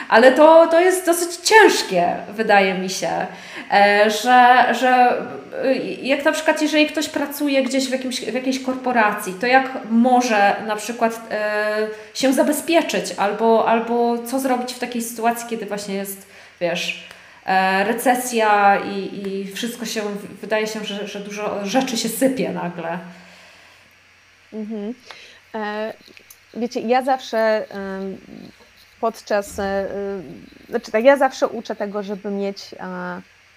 [0.09, 3.11] Ale to, to jest dosyć ciężkie, wydaje mi się,
[3.73, 5.23] e, że, że
[5.65, 9.71] e, jak na przykład, jeżeli ktoś pracuje gdzieś w, jakimś, w jakiejś korporacji, to jak
[9.91, 15.95] może na przykład e, się zabezpieczyć, albo, albo co zrobić w takiej sytuacji, kiedy właśnie
[15.95, 16.27] jest,
[16.61, 17.09] wiesz,
[17.85, 20.03] recesja i, i wszystko się,
[20.41, 22.99] wydaje się, że, że dużo rzeczy się sypie nagle.
[24.53, 24.95] Mhm.
[25.55, 25.93] E,
[26.55, 27.67] wiecie, ja zawsze
[29.01, 29.87] podczas, e, e,
[30.69, 32.59] znaczy tak, ja zawsze uczę tego, żeby mieć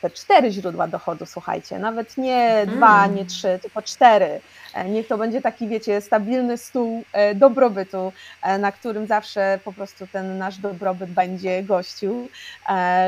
[0.01, 2.75] te cztery źródła dochodu, słuchajcie, nawet nie mm.
[2.75, 4.41] dwa, nie trzy, tylko cztery.
[4.85, 7.03] Niech to będzie taki, wiecie, stabilny stół
[7.35, 8.13] dobrobytu,
[8.59, 12.29] na którym zawsze po prostu ten nasz dobrobyt będzie gościł,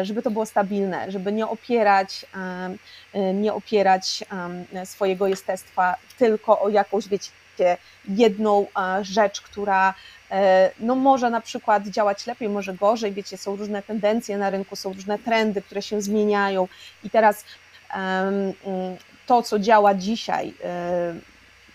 [0.01, 2.25] żeby to było stabilne, żeby nie opierać,
[3.33, 4.23] nie opierać
[4.85, 7.31] swojego jestestwa tylko o jakąś, wiecie,
[8.07, 8.67] jedną
[9.01, 9.93] rzecz, która
[10.79, 14.93] no może na przykład działać lepiej, może gorzej, wiecie, są różne tendencje na rynku, są
[14.93, 16.67] różne trendy, które się zmieniają.
[17.03, 17.45] I teraz
[19.25, 20.53] to, co działa dzisiaj,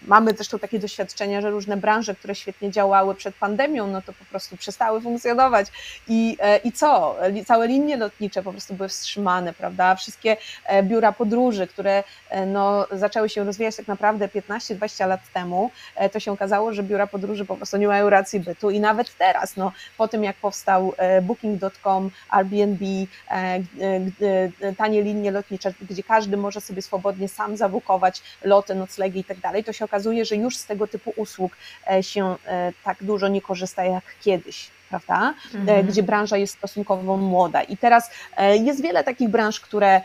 [0.03, 4.25] Mamy zresztą takie doświadczenia, że różne branże, które świetnie działały przed pandemią, no to po
[4.25, 5.67] prostu przestały funkcjonować.
[6.09, 7.17] I, e, i co?
[7.47, 9.95] Całe linie lotnicze po prostu były wstrzymane, prawda?
[9.95, 15.71] Wszystkie e, biura podróży, które e, no, zaczęły się rozwijać tak naprawdę 15-20 lat temu,
[16.13, 18.71] to się okazało, że biura podróży po prostu nie mają racji bytu.
[18.71, 20.93] I nawet teraz, no, po tym jak powstał
[21.23, 22.87] Booking.com, Airbnb,
[24.77, 29.65] tanie linie lotnicze, gdzie każdy może sobie swobodnie sam zabukować loty, noclegi i tak dalej,
[29.65, 31.53] to się okazuje, że już z tego typu usług
[31.91, 35.35] e, się e, tak dużo nie korzysta jak kiedyś prawda?
[35.55, 35.87] E, mhm.
[35.87, 37.63] Gdzie branża jest stosunkowo młoda.
[37.63, 38.11] I teraz
[38.61, 40.01] jest wiele takich branż, które,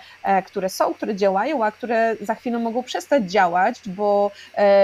[0.46, 4.32] które są, które działają, a które za chwilę mogą przestać działać, bo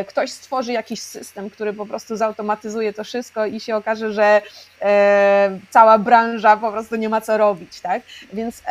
[0.07, 4.41] ktoś stworzy jakiś system, który po prostu zautomatyzuje to wszystko i się okaże, że
[5.69, 8.01] cała branża po prostu nie ma co robić, tak?
[8.33, 8.63] Więc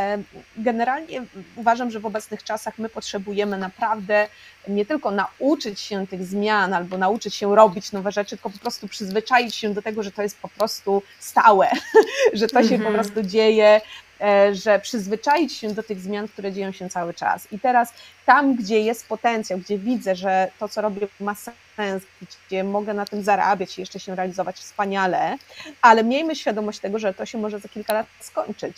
[0.56, 1.22] generalnie
[1.56, 4.28] uważam, że w obecnych czasach my potrzebujemy naprawdę
[4.68, 8.88] nie tylko nauczyć się tych zmian albo nauczyć się robić nowe rzeczy, tylko po prostu
[8.88, 11.70] przyzwyczaić się do tego, że to jest po prostu stałe,
[12.32, 12.94] że to się po mhm.
[12.94, 13.80] prostu dzieje,
[14.20, 17.52] e, że przyzwyczaić się do tych zmian, które dzieją się cały czas.
[17.52, 17.92] I teraz
[18.26, 21.34] tam, gdzie jest potencjał, gdzie widzę, że to, co robię, ma
[21.76, 22.02] sens,
[22.48, 25.38] gdzie mogę na tym zarabiać i jeszcze się realizować wspaniale,
[25.82, 28.76] ale miejmy świadomość tego, że to się może za kilka lat skończyć.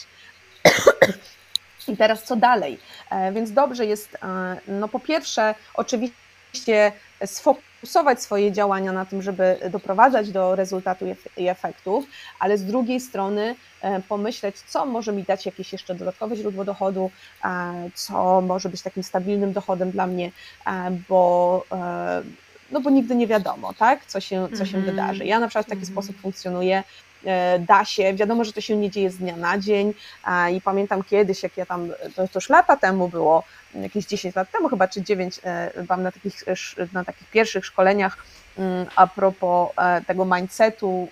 [1.89, 2.78] I teraz co dalej?
[3.11, 6.93] E, więc dobrze jest, e, no po pierwsze, oczywiście
[7.27, 11.05] sfokusować swoje działania na tym, żeby doprowadzać do rezultatu
[11.37, 12.05] i efektów,
[12.39, 17.11] ale z drugiej strony e, pomyśleć, co może mi dać jakieś jeszcze dodatkowe źródło dochodu,
[17.95, 20.31] co może być takim stabilnym dochodem dla mnie,
[21.09, 21.64] bo
[22.71, 24.85] no bo nigdy nie wiadomo, tak, co się, co się -hmm.
[24.85, 25.25] wydarzy.
[25.25, 25.93] Ja na przykład w taki -hmm.
[25.93, 26.83] sposób funkcjonuję,
[27.25, 28.14] E, da się.
[28.14, 29.95] Wiadomo, że to się nie dzieje z dnia na dzień
[30.53, 33.43] i pamiętam kiedyś, jak ja tam, to, już lata temu było,
[33.75, 36.45] jakieś 10 lat temu chyba, czy 9, e, byłam na takich,
[36.93, 38.16] na takich pierwszych szkoleniach
[38.59, 41.09] mm, a propos e, tego mindsetu,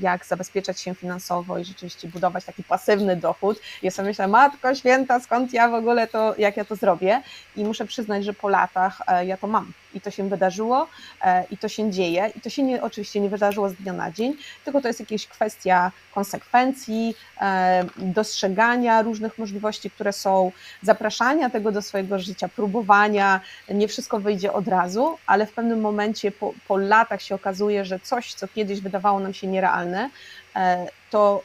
[0.00, 3.60] jak zabezpieczać się finansowo i rzeczywiście budować taki pasywny dochód.
[3.82, 7.22] Ja sobie myślę, matko święta, skąd ja w ogóle to, jak ja to zrobię?
[7.56, 10.88] I muszę przyznać, że po latach ja to mam i to się wydarzyło
[11.22, 12.32] e, i to się dzieje.
[12.36, 15.26] I to się nie, oczywiście nie wydarzyło z dnia na dzień, tylko to jest jakaś
[15.26, 23.40] kwestia konsekwencji, e, dostrzegania różnych możliwości, które są, zapraszania tego do swojego życia, próbowania,
[23.70, 28.00] nie wszystko wyjdzie od razu, ale w pewnym momencie po, po latach się okazuje, że
[28.00, 30.10] coś, co kiedyś wydawało nam się nierealne,
[30.56, 31.42] e, to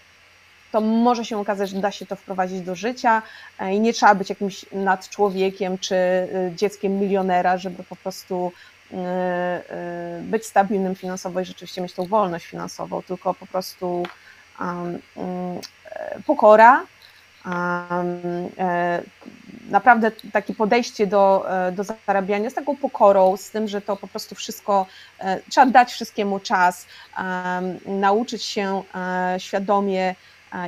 [0.71, 3.21] to może się okazać, że da się to wprowadzić do życia
[3.59, 8.51] e, i nie trzeba być jakimś nadczłowiekiem czy y, dzieckiem milionera, żeby po prostu
[8.91, 8.95] y,
[10.21, 14.03] być stabilnym finansowo i rzeczywiście mieć tą wolność finansową, tylko po prostu
[14.59, 14.99] um,
[16.25, 16.85] pokora,
[17.45, 18.21] um,
[19.69, 24.35] naprawdę takie podejście do, do zarabiania z taką pokorą, z tym, że to po prostu
[24.35, 24.85] wszystko
[25.49, 26.85] trzeba dać wszystkiemu czas,
[27.17, 28.83] um, nauczyć się
[29.37, 30.15] świadomie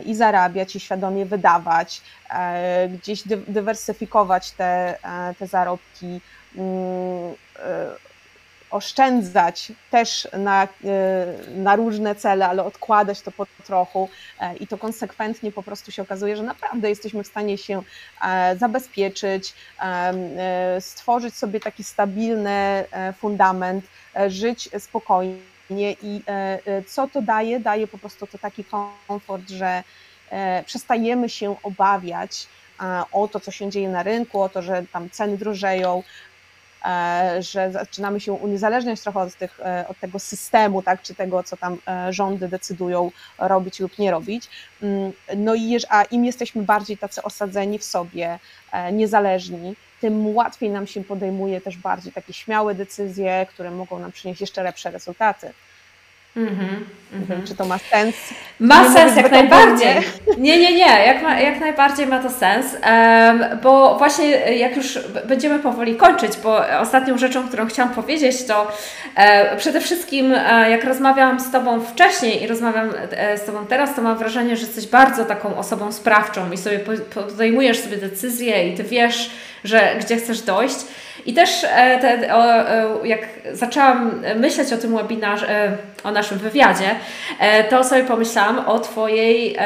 [0.06, 6.22] i zarabiać, i świadomie wydawać, e, gdzieś dywersyfikować te, e, te zarobki,
[6.56, 8.14] mm, e,
[8.70, 10.68] oszczędzać też na,
[11.56, 14.10] na różne cele, ale odkładać to po trochu
[14.60, 17.84] i to konsekwentnie po prostu się okazuje, że naprawdę jesteśmy w stanie się
[18.60, 19.54] zabezpieczyć,
[20.80, 22.86] stworzyć sobie taki stabilny
[23.20, 23.86] fundament,
[24.28, 27.60] żyć spokojnie i e, e, co to daje?
[27.60, 29.84] Daje po prostu to taki komfort, że
[30.30, 32.48] e, przestajemy się obawiać
[33.12, 36.04] o to, co się dzieje na rynku, o to, że tam ceny drożeją,
[37.40, 41.78] że zaczynamy się uniezależniać trochę od, tych, od tego systemu, tak, czy tego, co tam
[42.10, 44.50] rządy decydują robić lub nie robić.
[44.82, 48.40] Mm, no i a im jesteśmy bardziej tacy osadzeni w sobie,
[48.92, 54.42] niezależni, tym łatwiej nam się podejmuje też bardziej takie śmiałe decyzje, które mogą nam przynieść
[54.42, 55.54] jeszcze lepsze rezultaty.
[56.38, 57.48] Mm-hmm, mm-hmm.
[57.48, 58.16] Czy to ma sens?
[58.60, 59.96] Ma nie sens jak najbardziej.
[60.38, 62.66] Nie, nie, nie, jak, ma, jak najbardziej ma to sens,
[63.64, 68.72] bo właśnie jak już będziemy powoli kończyć, bo ostatnią rzeczą, którą chciałam powiedzieć, to
[69.16, 73.96] e, przede wszystkim e, jak rozmawiałam z Tobą wcześniej i rozmawiam e, z Tobą teraz,
[73.96, 76.80] to mam wrażenie, że jesteś bardzo taką osobą sprawczą i sobie
[77.14, 79.30] podejmujesz sobie decyzje i Ty wiesz,
[79.64, 80.78] że gdzie chcesz dojść.
[81.26, 83.20] I też e, te, o, e, jak
[83.52, 86.96] zaczęłam myśleć o tym webinarze, e, o naszym wywiadzie,
[87.70, 89.58] to sobie pomyślałam o Twojej,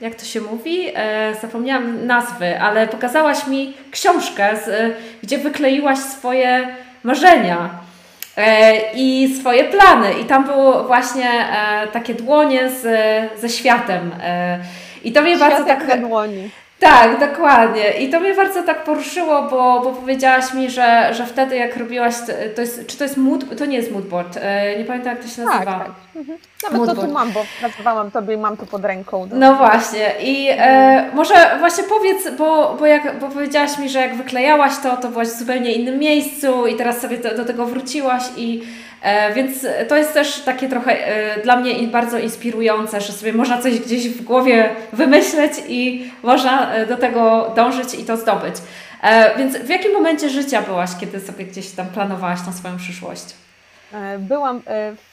[0.00, 0.92] jak to się mówi,
[1.40, 4.50] zapomniałam nazwy, ale pokazałaś mi książkę,
[5.22, 6.68] gdzie wykleiłaś swoje
[7.02, 7.70] marzenia.
[8.94, 10.12] i swoje plany.
[10.22, 11.30] I tam było właśnie
[11.92, 12.82] takie dłonie z,
[13.40, 14.10] ze światem.
[15.04, 15.88] I to mnie bardzo tak.
[15.88, 16.50] Na dłoni.
[16.80, 17.90] Tak, dokładnie.
[17.90, 22.14] I to mnie bardzo tak poruszyło, bo, bo powiedziałaś mi, że, że wtedy jak robiłaś,
[22.54, 25.28] to jest, czy to jest mood, to nie jest moodboard, e, nie pamiętam jak to
[25.28, 25.64] się nazywa.
[25.64, 25.90] Tak, tak.
[26.16, 26.38] Mhm.
[26.62, 27.00] Nawet moodboard.
[27.00, 29.28] to tu mam, bo pracowałam tobie i mam to pod ręką.
[29.32, 34.16] No właśnie i e, może właśnie powiedz, bo, bo, jak, bo powiedziałaś mi, że jak
[34.16, 38.22] wyklejałaś to, to byłaś w zupełnie innym miejscu i teraz sobie do, do tego wróciłaś
[38.36, 38.62] i
[39.34, 43.78] więc to jest też takie trochę e, dla mnie bardzo inspirujące, że sobie można coś
[43.78, 48.54] gdzieś w głowie wymyśleć i można e, do tego dążyć i to zdobyć.
[49.38, 53.24] Więc w jakim momencie życia byłaś, kiedy sobie gdzieś tam planowałaś na swoją przyszłość?
[54.18, 54.62] Byłam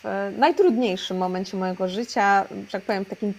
[0.04, 3.34] w najtrudniejszym momencie mojego życia, że tak powiem, takim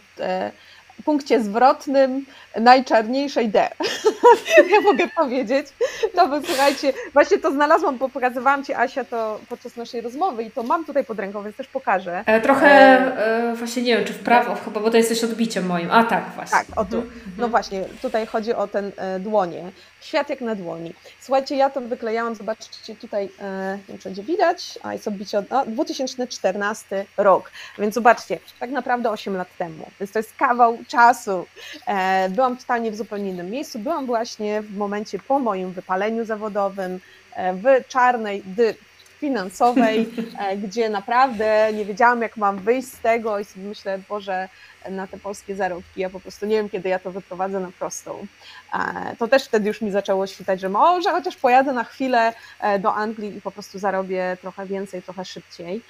[1.05, 2.27] punkcie zwrotnym
[2.61, 3.69] najczarniejszej D.
[4.73, 5.67] ja mogę powiedzieć.
[6.15, 10.51] No bo słuchajcie, właśnie to znalazłam, bo pokazywałam Ci Asia to podczas naszej rozmowy i
[10.51, 12.23] to mam tutaj pod ręką, więc też pokażę.
[12.27, 15.67] E, trochę e, e, właśnie nie wiem, czy w prawo chyba, bo to jesteś odbiciem
[15.67, 15.91] moim.
[15.91, 16.59] A tak, właśnie.
[16.59, 17.03] Tak, o tu.
[17.39, 19.73] No właśnie, tutaj chodzi o ten e, dłonie.
[20.05, 20.95] Świat jak na dłoni.
[21.21, 25.39] Słuchajcie, ja to wyklejałam, zobaczcie tutaj, e, nie wiem, czy będzie widać, a jest odbicie
[25.39, 30.79] od no, 2014 rok, więc zobaczcie, tak naprawdę 8 lat temu, więc to jest kawał
[30.89, 31.47] czasu.
[31.87, 37.01] E, byłam totalnie w zupełnie innym miejscu, byłam właśnie w momencie po moim wypaleniu zawodowym,
[37.37, 38.75] e, w czarnej dy
[39.19, 40.09] finansowej,
[40.41, 44.49] e, gdzie naprawdę nie wiedziałam, jak mam wyjść z tego i sobie myślę, Boże,
[44.91, 46.01] na te polskie zarobki.
[46.01, 48.27] Ja po prostu nie wiem, kiedy ja to wyprowadzę na prostą.
[48.75, 52.79] E, to też wtedy już mi zaczęło świtać, że może chociaż pojadę na chwilę e,
[52.79, 55.83] do Anglii i po prostu zarobię trochę więcej, trochę szybciej.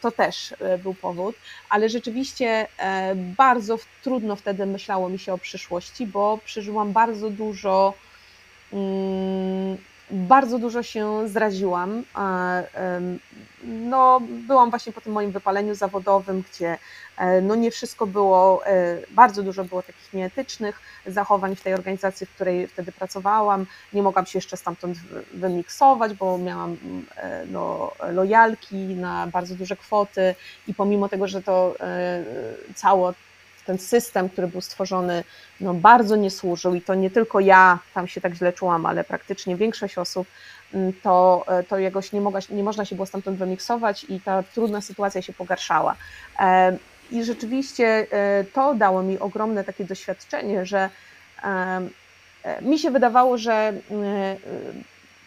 [0.00, 1.36] To też był powód,
[1.68, 2.66] ale rzeczywiście
[3.16, 7.94] bardzo trudno wtedy myślało mi się o przyszłości, bo przeżyłam bardzo dużo.
[10.12, 12.02] Bardzo dużo się zraziłam.
[13.64, 16.78] No, byłam właśnie po tym moim wypaleniu zawodowym, gdzie
[17.16, 22.26] e, no nie wszystko było, e, bardzo dużo było takich nieetycznych zachowań w tej organizacji,
[22.26, 23.66] w której wtedy pracowałam.
[23.92, 24.98] Nie mogłam się jeszcze stamtąd
[25.34, 26.76] wymiksować, bo miałam
[27.16, 30.34] e, no, lojalki na bardzo duże kwoty
[30.68, 31.74] i pomimo tego, że to
[32.74, 33.12] cało
[33.66, 35.24] ten system, który był stworzony,
[35.60, 39.04] no bardzo nie służył i to nie tylko ja tam się tak źle czułam, ale
[39.04, 40.28] praktycznie większość osób,
[40.74, 44.42] mm, to, e, to jakoś nie, mogła, nie można się było stamtąd wymiksować i ta
[44.42, 45.96] trudna sytuacja się pogarszała.
[46.38, 46.76] E,
[47.10, 50.90] I rzeczywiście e, to dało mi ogromne takie doświadczenie, że
[52.62, 53.72] mi się wydawało, że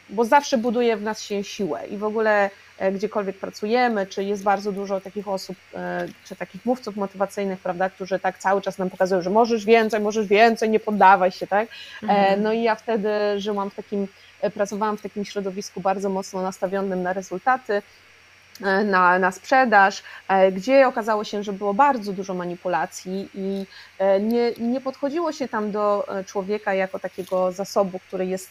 [0.10, 4.44] bo zawsze buduje w nas się siłę i w ogóle E, gdziekolwiek pracujemy, czy jest
[4.44, 8.90] bardzo dużo takich osób, e, czy takich mówców motywacyjnych, prawda, którzy tak cały czas nam
[8.90, 11.68] pokazują, że możesz więcej, możesz więcej, nie poddawaj się, tak?
[11.68, 12.44] E, mhm.
[12.44, 14.08] No i ja wtedy żyłam w takim,
[14.54, 17.82] pracowałam w takim środowisku bardzo mocno nastawionym na rezultaty,
[18.86, 20.04] na, na sprzedaż,
[20.52, 23.66] gdzie okazało się, że było bardzo dużo manipulacji i
[24.20, 28.50] nie, nie podchodziło się tam do człowieka jako takiego zasobu, który jest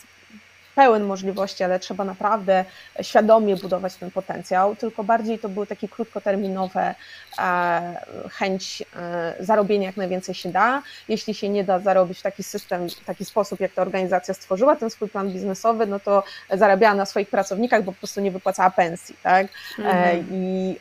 [0.74, 2.64] pełen możliwości, ale trzeba naprawdę
[3.02, 6.94] świadomie budować ten potencjał, tylko bardziej to były takie krótkoterminowe
[7.38, 8.00] e,
[8.30, 10.82] chęć e, zarobienia jak najwięcej się da.
[11.08, 14.76] Jeśli się nie da zarobić w taki system, w taki sposób, jak ta organizacja stworzyła
[14.76, 18.70] ten swój plan biznesowy, no to zarabiała na swoich pracownikach, bo po prostu nie wypłacała
[18.70, 19.46] pensji, tak?
[19.78, 20.26] E, mhm.
[20.30, 20.76] I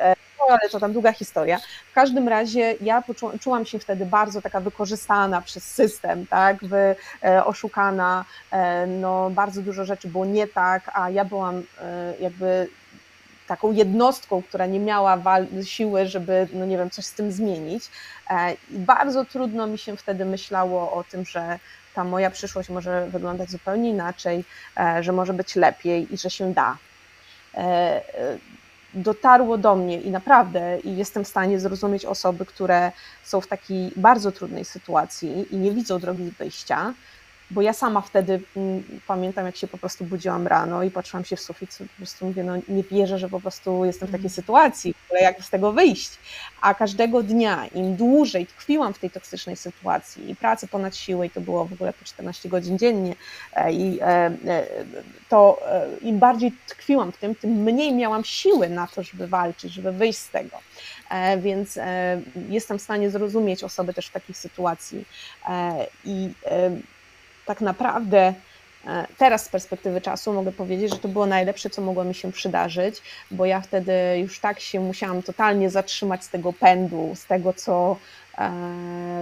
[0.49, 1.59] ale to tam długa historia.
[1.91, 6.95] W każdym razie ja poczułam, czułam się wtedy bardzo taka wykorzystana przez system, tak, Wy,
[7.23, 12.67] e, oszukana, e, no bardzo dużo rzeczy było nie tak, a ja byłam e, jakby
[13.47, 15.17] taką jednostką, która nie miała
[15.63, 17.83] siły, żeby, no nie wiem, coś z tym zmienić.
[18.69, 21.59] I bardzo trudno mi się wtedy myślało o tym, że
[21.93, 24.45] ta moja przyszłość może wyglądać zupełnie inaczej,
[25.01, 26.77] że może być lepiej i że się da
[28.93, 32.91] dotarło do mnie i naprawdę i jestem w stanie zrozumieć osoby, które
[33.23, 36.93] są w takiej bardzo trudnej sytuacji i nie widzą drogi wyjścia,
[37.51, 41.35] bo ja sama wtedy mm, pamiętam, jak się po prostu budziłam rano i patrzyłam się
[41.35, 44.35] w sufit, po prostu mówię, no nie wierzę, że po prostu jestem w takiej mhm.
[44.35, 46.11] sytuacji, ale jak z tego wyjść?
[46.61, 51.29] A każdego dnia, im dłużej tkwiłam w tej toksycznej sytuacji i pracy ponad siłę, i
[51.29, 53.15] to było w ogóle po 14 godzin dziennie,
[53.53, 54.65] e, i e, e,
[55.29, 55.61] to
[56.01, 60.19] im bardziej tkwiłam w tym, tym mniej miałam siły na to, żeby walczyć, żeby wyjść
[60.19, 60.57] z tego.
[61.37, 61.79] Więc
[62.49, 65.05] jestem w stanie zrozumieć osoby też w takiej sytuacji.
[66.05, 66.29] I
[67.45, 68.33] tak naprawdę
[68.87, 72.31] e, teraz z perspektywy czasu mogę powiedzieć, że to było najlepsze, co mogło mi się
[72.31, 77.53] przydarzyć, bo ja wtedy już tak się musiałam totalnie zatrzymać z tego pędu, z tego,
[77.53, 77.97] co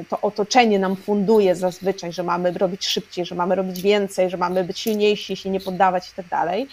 [0.10, 4.64] to otoczenie nam funduje zazwyczaj, że mamy robić szybciej, że mamy robić więcej, że mamy
[4.64, 6.68] być silniejsi, się nie poddawać i tak dalej.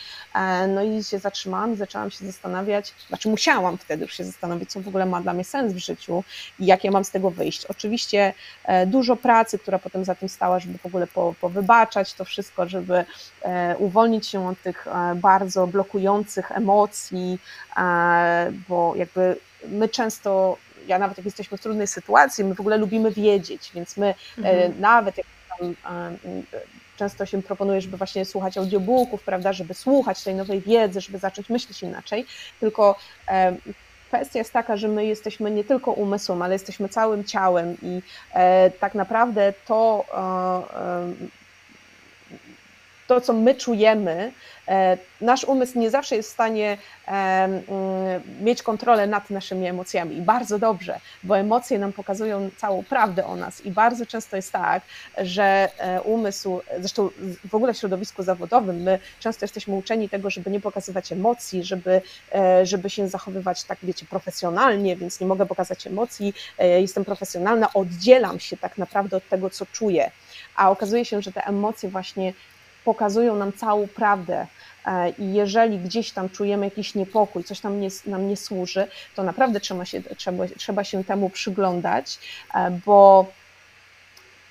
[0.69, 4.81] No i się zatrzymałam i zaczęłam się zastanawiać, znaczy musiałam wtedy już się zastanowić, co
[4.81, 6.25] w ogóle ma dla mnie sens w życiu
[6.61, 7.67] i jak ja mam z tego wyjść.
[7.67, 8.35] Oczywiście
[8.87, 11.07] dużo pracy, która potem za tym stała, żeby w ogóle
[11.41, 13.05] powybaczać to wszystko, żeby
[13.79, 14.87] uwolnić się od tych
[15.17, 17.39] bardzo blokujących emocji,
[18.69, 19.37] bo jakby
[19.69, 20.57] my często,
[20.89, 24.81] ja nawet jak jesteśmy w trudnej sytuacji, my w ogóle lubimy wiedzieć, więc my mhm.
[24.81, 25.27] nawet jak
[25.59, 25.75] tam
[26.97, 31.49] często się proponuje, żeby właśnie słuchać audiobooków, prawda, żeby słuchać tej nowej wiedzy, żeby zacząć
[31.49, 32.27] myśleć inaczej,
[32.61, 32.97] tylko
[34.09, 38.03] kwestia jest taka, że my jesteśmy nie tylko umysłem, ale jesteśmy całym ciałem i
[38.35, 41.29] e, tak naprawdę to, e,
[43.09, 44.33] to, co my czujemy,
[44.69, 47.63] e, nasz umysł nie zawsze jest w stanie mm,
[48.41, 50.17] mieć kontrolę nad naszymi emocjami.
[50.17, 53.61] I bardzo dobrze, bo emocje nam pokazują całą prawdę o nas.
[53.61, 54.83] I bardzo często jest tak,
[55.19, 57.11] że e, umysł, zresztą
[57.51, 62.03] w ogóle w środowisku zawodowym, my często jesteśmy uczeni tego, żeby nie pokazywać emocji, żeby,
[62.35, 66.35] e, żeby się zachowywać tak, wiecie, profesjonalnie, więc nie mogę pokazać emocji,
[66.81, 70.11] jestem profesjonalna, oddzielam się tak naprawdę od tego, co czuję,
[70.57, 72.33] a okazuje się, że te emocje właśnie
[72.89, 74.47] pokazują nam całą prawdę.
[74.87, 79.23] E, I jeżeli gdzieś tam czujemy jakiś niepokój, coś tam nie, nam nie służy, to
[79.23, 82.19] naprawdę trzeba się, trzeba, trzeba się temu przyglądać,
[82.55, 83.27] e, bo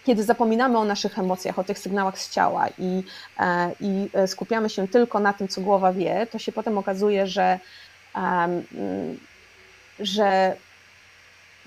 [0.06, 3.04] kiedy zapominamy o naszych emocjach, o tych sygnałach z ciała i,
[3.40, 7.60] e, i skupiamy się tylko na tym, co głowa wie, to się potem okazuje, że,
[10.00, 10.56] że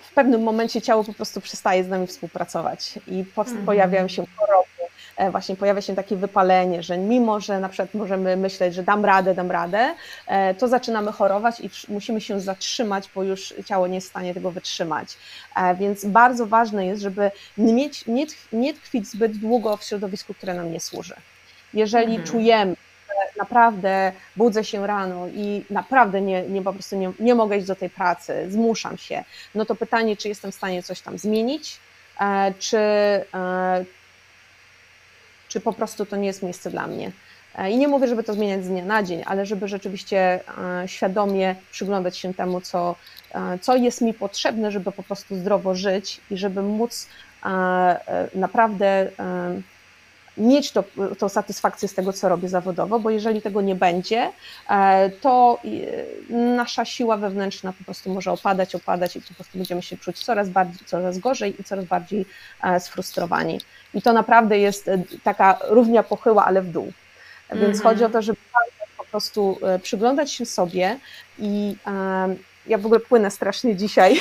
[0.03, 3.66] w pewnym momencie ciało po prostu przestaje z nami współpracować i mhm.
[3.66, 4.70] pojawiają się choroby,
[5.31, 9.35] właśnie pojawia się takie wypalenie, że mimo, że na przykład możemy myśleć, że dam radę,
[9.35, 9.95] dam radę,
[10.27, 14.35] e, to zaczynamy chorować i musimy się zatrzymać, bo już ciało nie jest w stanie
[14.35, 15.16] tego wytrzymać.
[15.57, 20.35] E, więc bardzo ważne jest, żeby nie, mieć, nie, nie tkwić zbyt długo w środowisku,
[20.35, 21.14] które nam nie służy.
[21.75, 22.27] Jeżeli mhm.
[22.27, 22.77] czujemy,
[23.39, 27.77] naprawdę budzę się rano i naprawdę nie, nie po prostu nie, nie mogę iść do
[27.77, 31.81] tej pracy, zmuszam się, no to pytanie, czy jestem w stanie coś tam zmienić,
[32.59, 32.79] czy,
[35.51, 37.13] czy po prostu to nie jest miejsce dla mnie.
[37.55, 40.41] E, I nie mówię, żeby to zmieniać z dnia na dzień, ale żeby rzeczywiście
[40.83, 42.97] e, świadomie przyglądać się temu, co,
[43.35, 47.09] e, co jest mi potrzebne, żeby po prostu zdrowo żyć i żeby móc
[48.35, 49.11] naprawdę
[50.41, 50.84] mieć to,
[51.18, 54.32] tą satysfakcję z tego, co robię zawodowo, bo jeżeli tego nie będzie,
[55.20, 55.59] to
[56.30, 60.49] nasza siła wewnętrzna po prostu może opadać, opadać i po prostu będziemy się czuć coraz
[60.49, 62.26] bardziej, coraz gorzej i coraz bardziej
[62.78, 63.61] sfrustrowani.
[63.95, 66.93] I to naprawdę jest e, taka równia pochyła, ale w dół.
[67.51, 67.82] Więc mm -hmm.
[67.82, 68.38] chodzi o to, żeby
[68.97, 70.99] po prostu e, przyglądać się sobie
[71.38, 71.76] i
[72.66, 74.20] ja w ogóle płynę strasznie dzisiaj.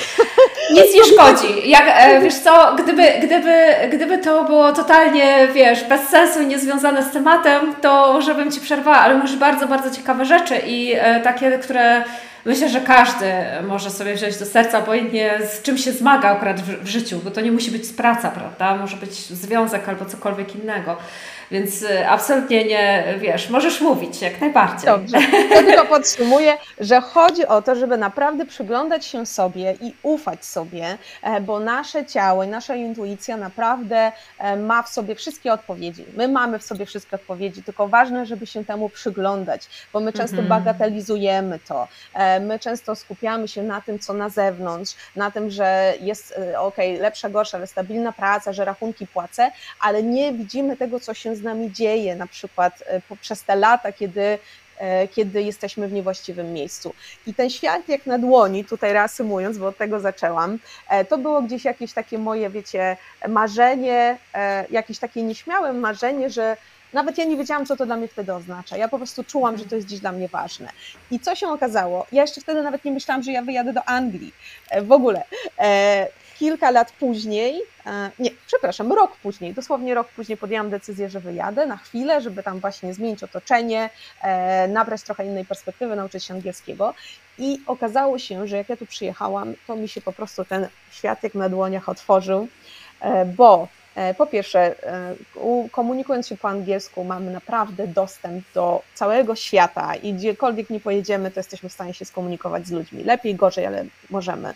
[0.70, 1.70] Nic nie szkodzi.
[1.70, 3.54] Jak, e, wiesz co, gdyby, gdyby,
[3.92, 8.96] gdyby to było totalnie, wiesz, bez sensu i niezwiązane z tematem, to żebym Ci przerwała,
[8.96, 12.04] ale masz bardzo, bardzo ciekawe rzeczy i takie, które
[12.44, 13.32] myślę, że każdy
[13.66, 17.30] może sobie wziąć do serca, obojętnie z czym się zmaga akurat w, w życiu, bo
[17.30, 18.76] to nie musi być praca, prawda?
[18.76, 20.96] Może być związek albo cokolwiek innego.
[21.50, 24.86] Więc y, absolutnie nie, wiesz, możesz mówić jak najbardziej.
[24.86, 25.18] Dobrze.
[25.50, 30.98] Ja tylko podsumuję, że chodzi o to, żeby naprawdę przyglądać się sobie i ufać sobie,
[31.22, 36.04] e, bo nasze ciało i nasza intuicja naprawdę e, ma w sobie wszystkie odpowiedzi.
[36.16, 40.38] My mamy w sobie wszystkie odpowiedzi, tylko ważne, żeby się temu przyglądać, bo my często
[40.38, 40.48] mhm.
[40.48, 41.88] bagatelizujemy to.
[42.14, 46.76] E, my często skupiamy się na tym, co na zewnątrz, na tym, że jest ok,
[47.00, 51.42] lepsza, gorsza, ale stabilna praca, że rachunki płacę, ale nie widzimy tego, co się z
[51.42, 54.38] nami dzieje, na przykład e, przez te lata, kiedy
[54.78, 56.94] e, kiedy jesteśmy w niewłaściwym miejscu.
[57.26, 61.42] I ten świat jak na dłoni, tutaj reasumując, bo od tego zaczęłam, e, to było
[61.42, 62.96] gdzieś jakieś takie moje, wiecie,
[63.28, 64.18] marzenie,
[64.70, 66.56] jakieś takie nieśmiałe marzenie, że
[66.92, 68.76] nawet ja nie wiedziałam, co to dla mnie wtedy oznacza.
[68.76, 70.68] Ja po prostu czułam, że to jest dziś dla mnie ważne.
[71.10, 72.06] I co się okazało?
[72.12, 74.32] Ja jeszcze wtedy nawet nie myślałam, że ja wyjadę do Anglii.
[74.82, 75.22] W ogóle
[76.40, 81.66] kilka lat później, e, nie, przepraszam, rok później, dosłownie rok później podjęłam decyzję, że wyjadę
[81.66, 83.90] na chwilę, żeby tam właśnie zmienić otoczenie,
[84.22, 86.94] e, nabrać trochę innej perspektywy, nauczyć się angielskiego.
[87.38, 91.22] I okazało się, że jak ja tu przyjechałam, to mi się po prostu ten świat
[91.22, 92.48] jak na dłoniach otworzył,
[93.00, 93.68] e, bo
[94.18, 94.74] po pierwsze,
[95.72, 101.40] komunikując się po angielsku, mamy naprawdę dostęp do całego świata i gdziekolwiek nie pojedziemy, to
[101.40, 103.04] jesteśmy w stanie się skomunikować z ludźmi.
[103.04, 104.54] Lepiej, gorzej, ale możemy.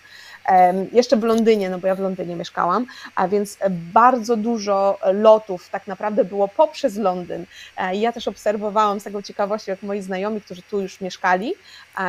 [0.93, 5.87] Jeszcze w Londynie, no bo ja w Londynie mieszkałam, a więc bardzo dużo lotów tak
[5.87, 7.45] naprawdę było poprzez Londyn.
[7.77, 11.55] E, ja też obserwowałam z taką ciekawością, jak moi znajomi, którzy tu już mieszkali,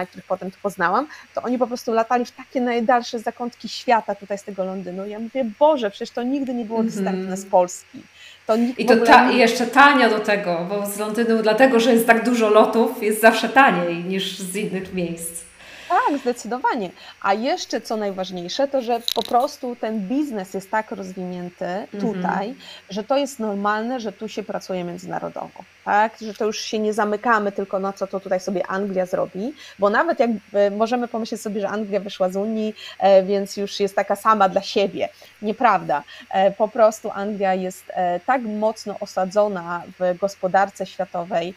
[0.07, 4.37] których potem tu poznałam, to oni po prostu latali w takie najdalsze zakątki świata tutaj
[4.37, 5.07] z tego Londynu.
[5.07, 7.37] Ja mówię, Boże, przecież to nigdy nie było dostępne mm -hmm.
[7.37, 8.03] z Polski.
[8.47, 9.37] To I to ta, nie...
[9.37, 13.49] jeszcze tanio do tego, bo z Londynu, dlatego że jest tak dużo lotów, jest zawsze
[13.49, 15.44] taniej niż z innych miejsc.
[15.89, 16.89] Tak, zdecydowanie.
[17.21, 22.55] A jeszcze co najważniejsze, to że po prostu ten biznes jest tak rozwinięty tutaj, mhm.
[22.89, 26.17] że to jest normalne, że tu się pracuje międzynarodowo tak?
[26.21, 29.89] że to już się nie zamykamy tylko na co to tutaj sobie Anglia zrobi, bo
[29.89, 33.95] nawet jak e, możemy pomyśleć sobie, że Anglia wyszła z Unii, e, więc już jest
[33.95, 35.09] taka sama dla siebie.
[35.41, 36.03] Nieprawda.
[36.29, 37.85] E, po prostu Anglia jest
[38.25, 41.53] tak mocno osadzona w gospodarce światowej,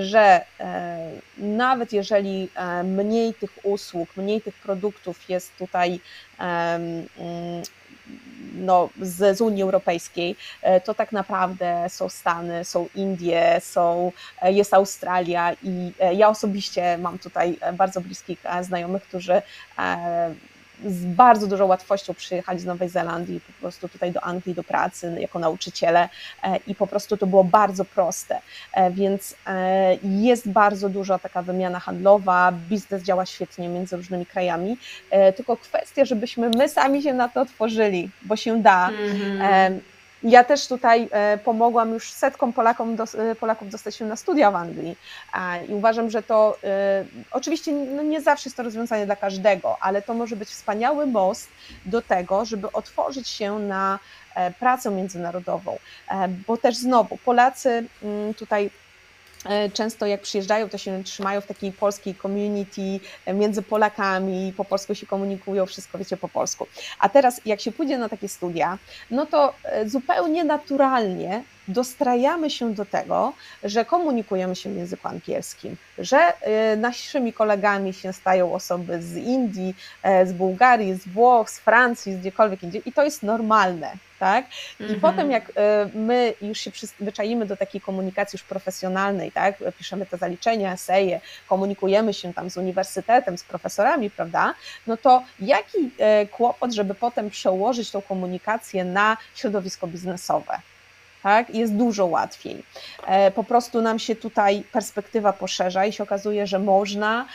[0.00, 0.40] że
[1.38, 2.48] nawet jeżeli
[2.84, 6.00] mniej tych usług, mniej tych produktów jest tutaj
[6.38, 7.06] mm,
[8.54, 14.52] no, z, z Unii Europejskiej, e, to tak naprawdę są Stany, są Indie, są, e,
[14.52, 19.42] jest Australia i e, ja osobiście mam tutaj bardzo bliskich znajomych, którzy
[20.86, 25.16] z bardzo dużą łatwością przyjechali z Nowej Zelandii po prostu tutaj do Anglii do pracy
[25.20, 26.08] jako nauczyciele
[26.42, 28.40] e, i po prostu to było bardzo proste,
[28.72, 34.76] e, więc e, jest bardzo duża taka wymiana handlowa, biznes działa świetnie między różnymi krajami,
[35.36, 38.88] tylko kwestia, żebyśmy my sami się na to otworzyli, bo się da.
[38.88, 39.91] Mm -hmm.
[40.24, 44.54] Ja też tutaj e, pomogłam już setkom Polakom, e, Polaków dostać się na studia w
[44.54, 44.96] Anglii.
[45.68, 50.02] I uważam, że to e, oczywiście no nie zawsze jest to rozwiązanie dla każdego, ale
[50.02, 51.48] to może być wspaniały most
[51.86, 53.98] do tego, żeby otworzyć się na
[54.60, 55.78] pracę międzynarodową,
[56.46, 58.70] bo też znowu Polacy mm, tutaj
[59.74, 64.94] często jak przyjeżdżają, to się trzymają w takiej polskiej community e, między Polakami, po polsku
[64.94, 66.66] się komunikują, wszystko wiecie po polsku.
[66.98, 68.78] A teraz jak się pójdzie na takie studia,
[69.10, 73.32] no to e, zupełnie naturalnie dostrajamy się do tego,
[73.64, 76.32] że komunikujemy się w języku angielskim, że
[76.76, 79.74] naszymi kolegami się stają osoby z Indii,
[80.24, 83.92] z Bułgarii, z Włoch, z Francji, z gdziekolwiek indziej i to jest normalne
[84.22, 84.46] tak?
[84.80, 85.00] I mhm.
[85.00, 89.54] potem jak e, my już się przyzwyczajimy do takiej komunikacji już profesjonalnej, tak?
[89.78, 94.54] Piszemy te zaliczenia, eseje, komunikujemy się tam z uniwersytetem, z profesorami, prawda?
[94.86, 100.58] No to jaki e, kłopot, żeby potem przełożyć tą komunikację na środowisko biznesowe?
[101.22, 101.54] tak?
[101.54, 102.62] Jest dużo łatwiej.
[103.06, 107.26] E, po prostu nam się tutaj perspektywa poszerza i się okazuje, że można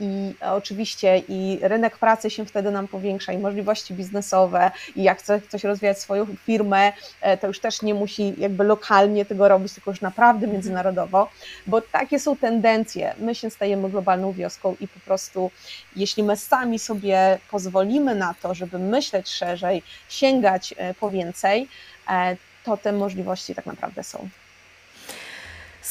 [0.00, 5.40] i oczywiście i rynek pracy się wtedy nam powiększa i możliwości biznesowe i jak chce
[5.40, 9.90] ktoś rozwijać swoją firmę, e, to już też nie musi jakby lokalnie tego robić, tylko
[9.90, 10.52] już naprawdę mhm.
[10.52, 11.28] międzynarodowo,
[11.66, 13.14] bo takie są tendencje.
[13.18, 15.50] My się stajemy globalną wioską i po prostu
[15.96, 21.68] jeśli my sami sobie pozwolimy na to, żeby myśleć szerzej, sięgać e, po więcej,
[22.10, 24.28] e, to te możliwości tak naprawdę są.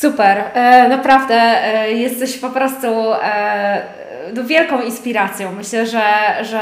[0.02, 3.82] Super, e, naprawdę e, jesteś po prostu e,
[4.34, 5.52] no, wielką inspiracją.
[5.52, 6.04] Myślę, że,
[6.42, 6.62] że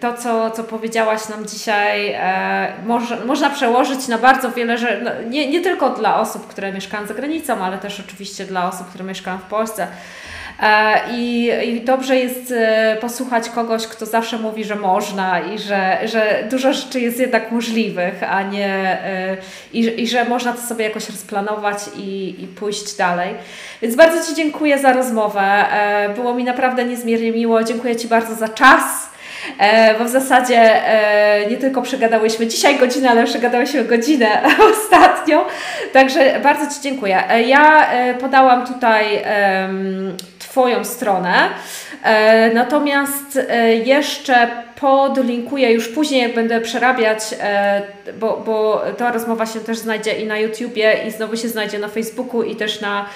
[0.00, 2.16] to, co, co powiedziałaś nam dzisiaj,
[3.26, 7.14] można przełożyć na bardzo wiele rzeczy, no, nie, nie tylko dla osób, które mieszkają za
[7.14, 9.86] granicą, ale też oczywiście dla osób, które mieszkają w Polsce.
[10.62, 15.98] E, I, I dobrze jest e, posłuchać kogoś, kto zawsze mówi, że można i że,
[16.04, 19.36] że dużo rzeczy jest jednak możliwych, a nie e,
[19.72, 23.34] i, i że można to sobie jakoś rozplanować i, i pójść dalej.
[23.82, 25.64] Więc bardzo Ci dziękuję za rozmowę.
[26.14, 27.64] Było mi naprawdę niezmiernie miło.
[27.64, 28.82] Dziękuję Ci bardzo za czas.
[29.98, 30.70] bo w zasadzie
[31.50, 34.42] nie tylko przegadałyśmy dzisiaj godzinę, ale przegadałyśmy godzinę
[34.72, 35.46] ostatnio.
[35.92, 37.22] Także bardzo Ci dziękuję.
[37.46, 37.86] Ja
[38.20, 39.22] podałam tutaj
[40.56, 41.48] Twoją stronę.
[42.02, 44.48] E, natomiast e, jeszcze
[44.80, 47.82] podlinkuję już później, jak będę przerabiać, e,
[48.20, 51.88] bo, bo ta rozmowa się też znajdzie i na YouTubie, i znowu się znajdzie na
[51.88, 53.06] Facebooku, i też na,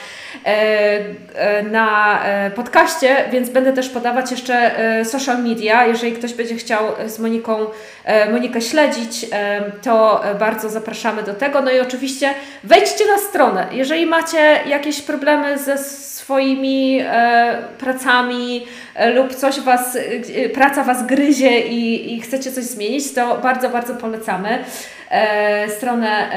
[1.71, 2.21] na
[2.55, 4.71] podcaście, więc będę też podawać jeszcze
[5.05, 5.87] social media.
[5.87, 7.67] Jeżeli ktoś będzie chciał z Moniką
[8.33, 9.27] Monikę śledzić,
[9.83, 11.63] to bardzo zapraszamy do tego.
[11.63, 12.35] No i oczywiście
[12.65, 13.67] wejdźcie na stronę.
[13.73, 15.79] Jeżeli macie jakieś problemy ze
[16.21, 22.65] swoimi e, pracami e, lub coś was, e, praca Was gryzie i, i chcecie coś
[22.65, 24.65] zmienić, to bardzo, bardzo polecamy
[25.11, 26.29] e, stronę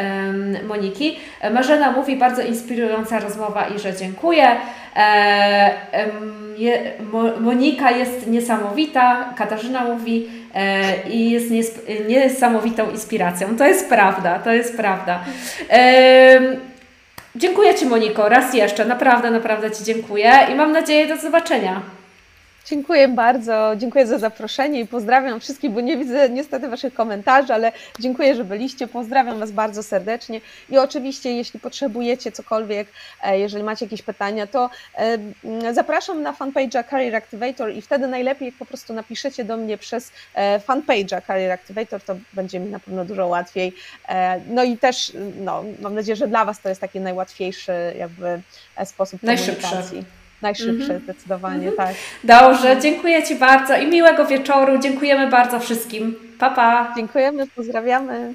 [0.67, 1.19] Moniki.
[1.51, 4.47] Marzena mówi, bardzo inspirująca rozmowa i że dziękuję.
[4.95, 5.71] E,
[6.57, 6.91] je,
[7.39, 11.71] Monika jest niesamowita, Katarzyna mówi e, i jest nies,
[12.07, 13.57] niesamowitą inspiracją.
[13.57, 15.23] To jest prawda, to jest prawda.
[17.35, 21.81] Dziękuję Ci Moniko raz jeszcze, naprawdę, naprawdę Ci dziękuję i mam nadzieję do zobaczenia.
[22.65, 27.71] Dziękuję bardzo, dziękuję za zaproszenie i pozdrawiam wszystkich, bo nie widzę niestety Waszych komentarzy, ale
[27.99, 28.87] dziękuję, że byliście.
[28.87, 32.87] Pozdrawiam Was bardzo serdecznie i oczywiście, jeśli potrzebujecie cokolwiek,
[33.23, 38.51] e, jeżeli macie jakieś pytania, to e, zapraszam na fanpage'a Career Activator i wtedy najlepiej
[38.51, 43.05] po prostu napiszecie do mnie przez e, fanpage'a Career Activator, to będzie mi na pewno
[43.05, 43.73] dużo łatwiej.
[44.47, 48.41] No i też no, mam nadzieję, że dla Was to jest taki najłatwiejszy jakby
[48.85, 50.22] sposób komunikacji.
[50.43, 51.03] Najszybszy, mm -hmm.
[51.03, 51.77] zdecydowanie, mm -hmm.
[51.77, 51.95] tak.
[52.23, 54.79] Dobrze, dziękuję Ci bardzo i miłego wieczoru.
[54.79, 56.15] Dziękujemy bardzo wszystkim.
[56.39, 56.93] Pa, pa.
[56.95, 58.33] Dziękujemy, pozdrawiamy.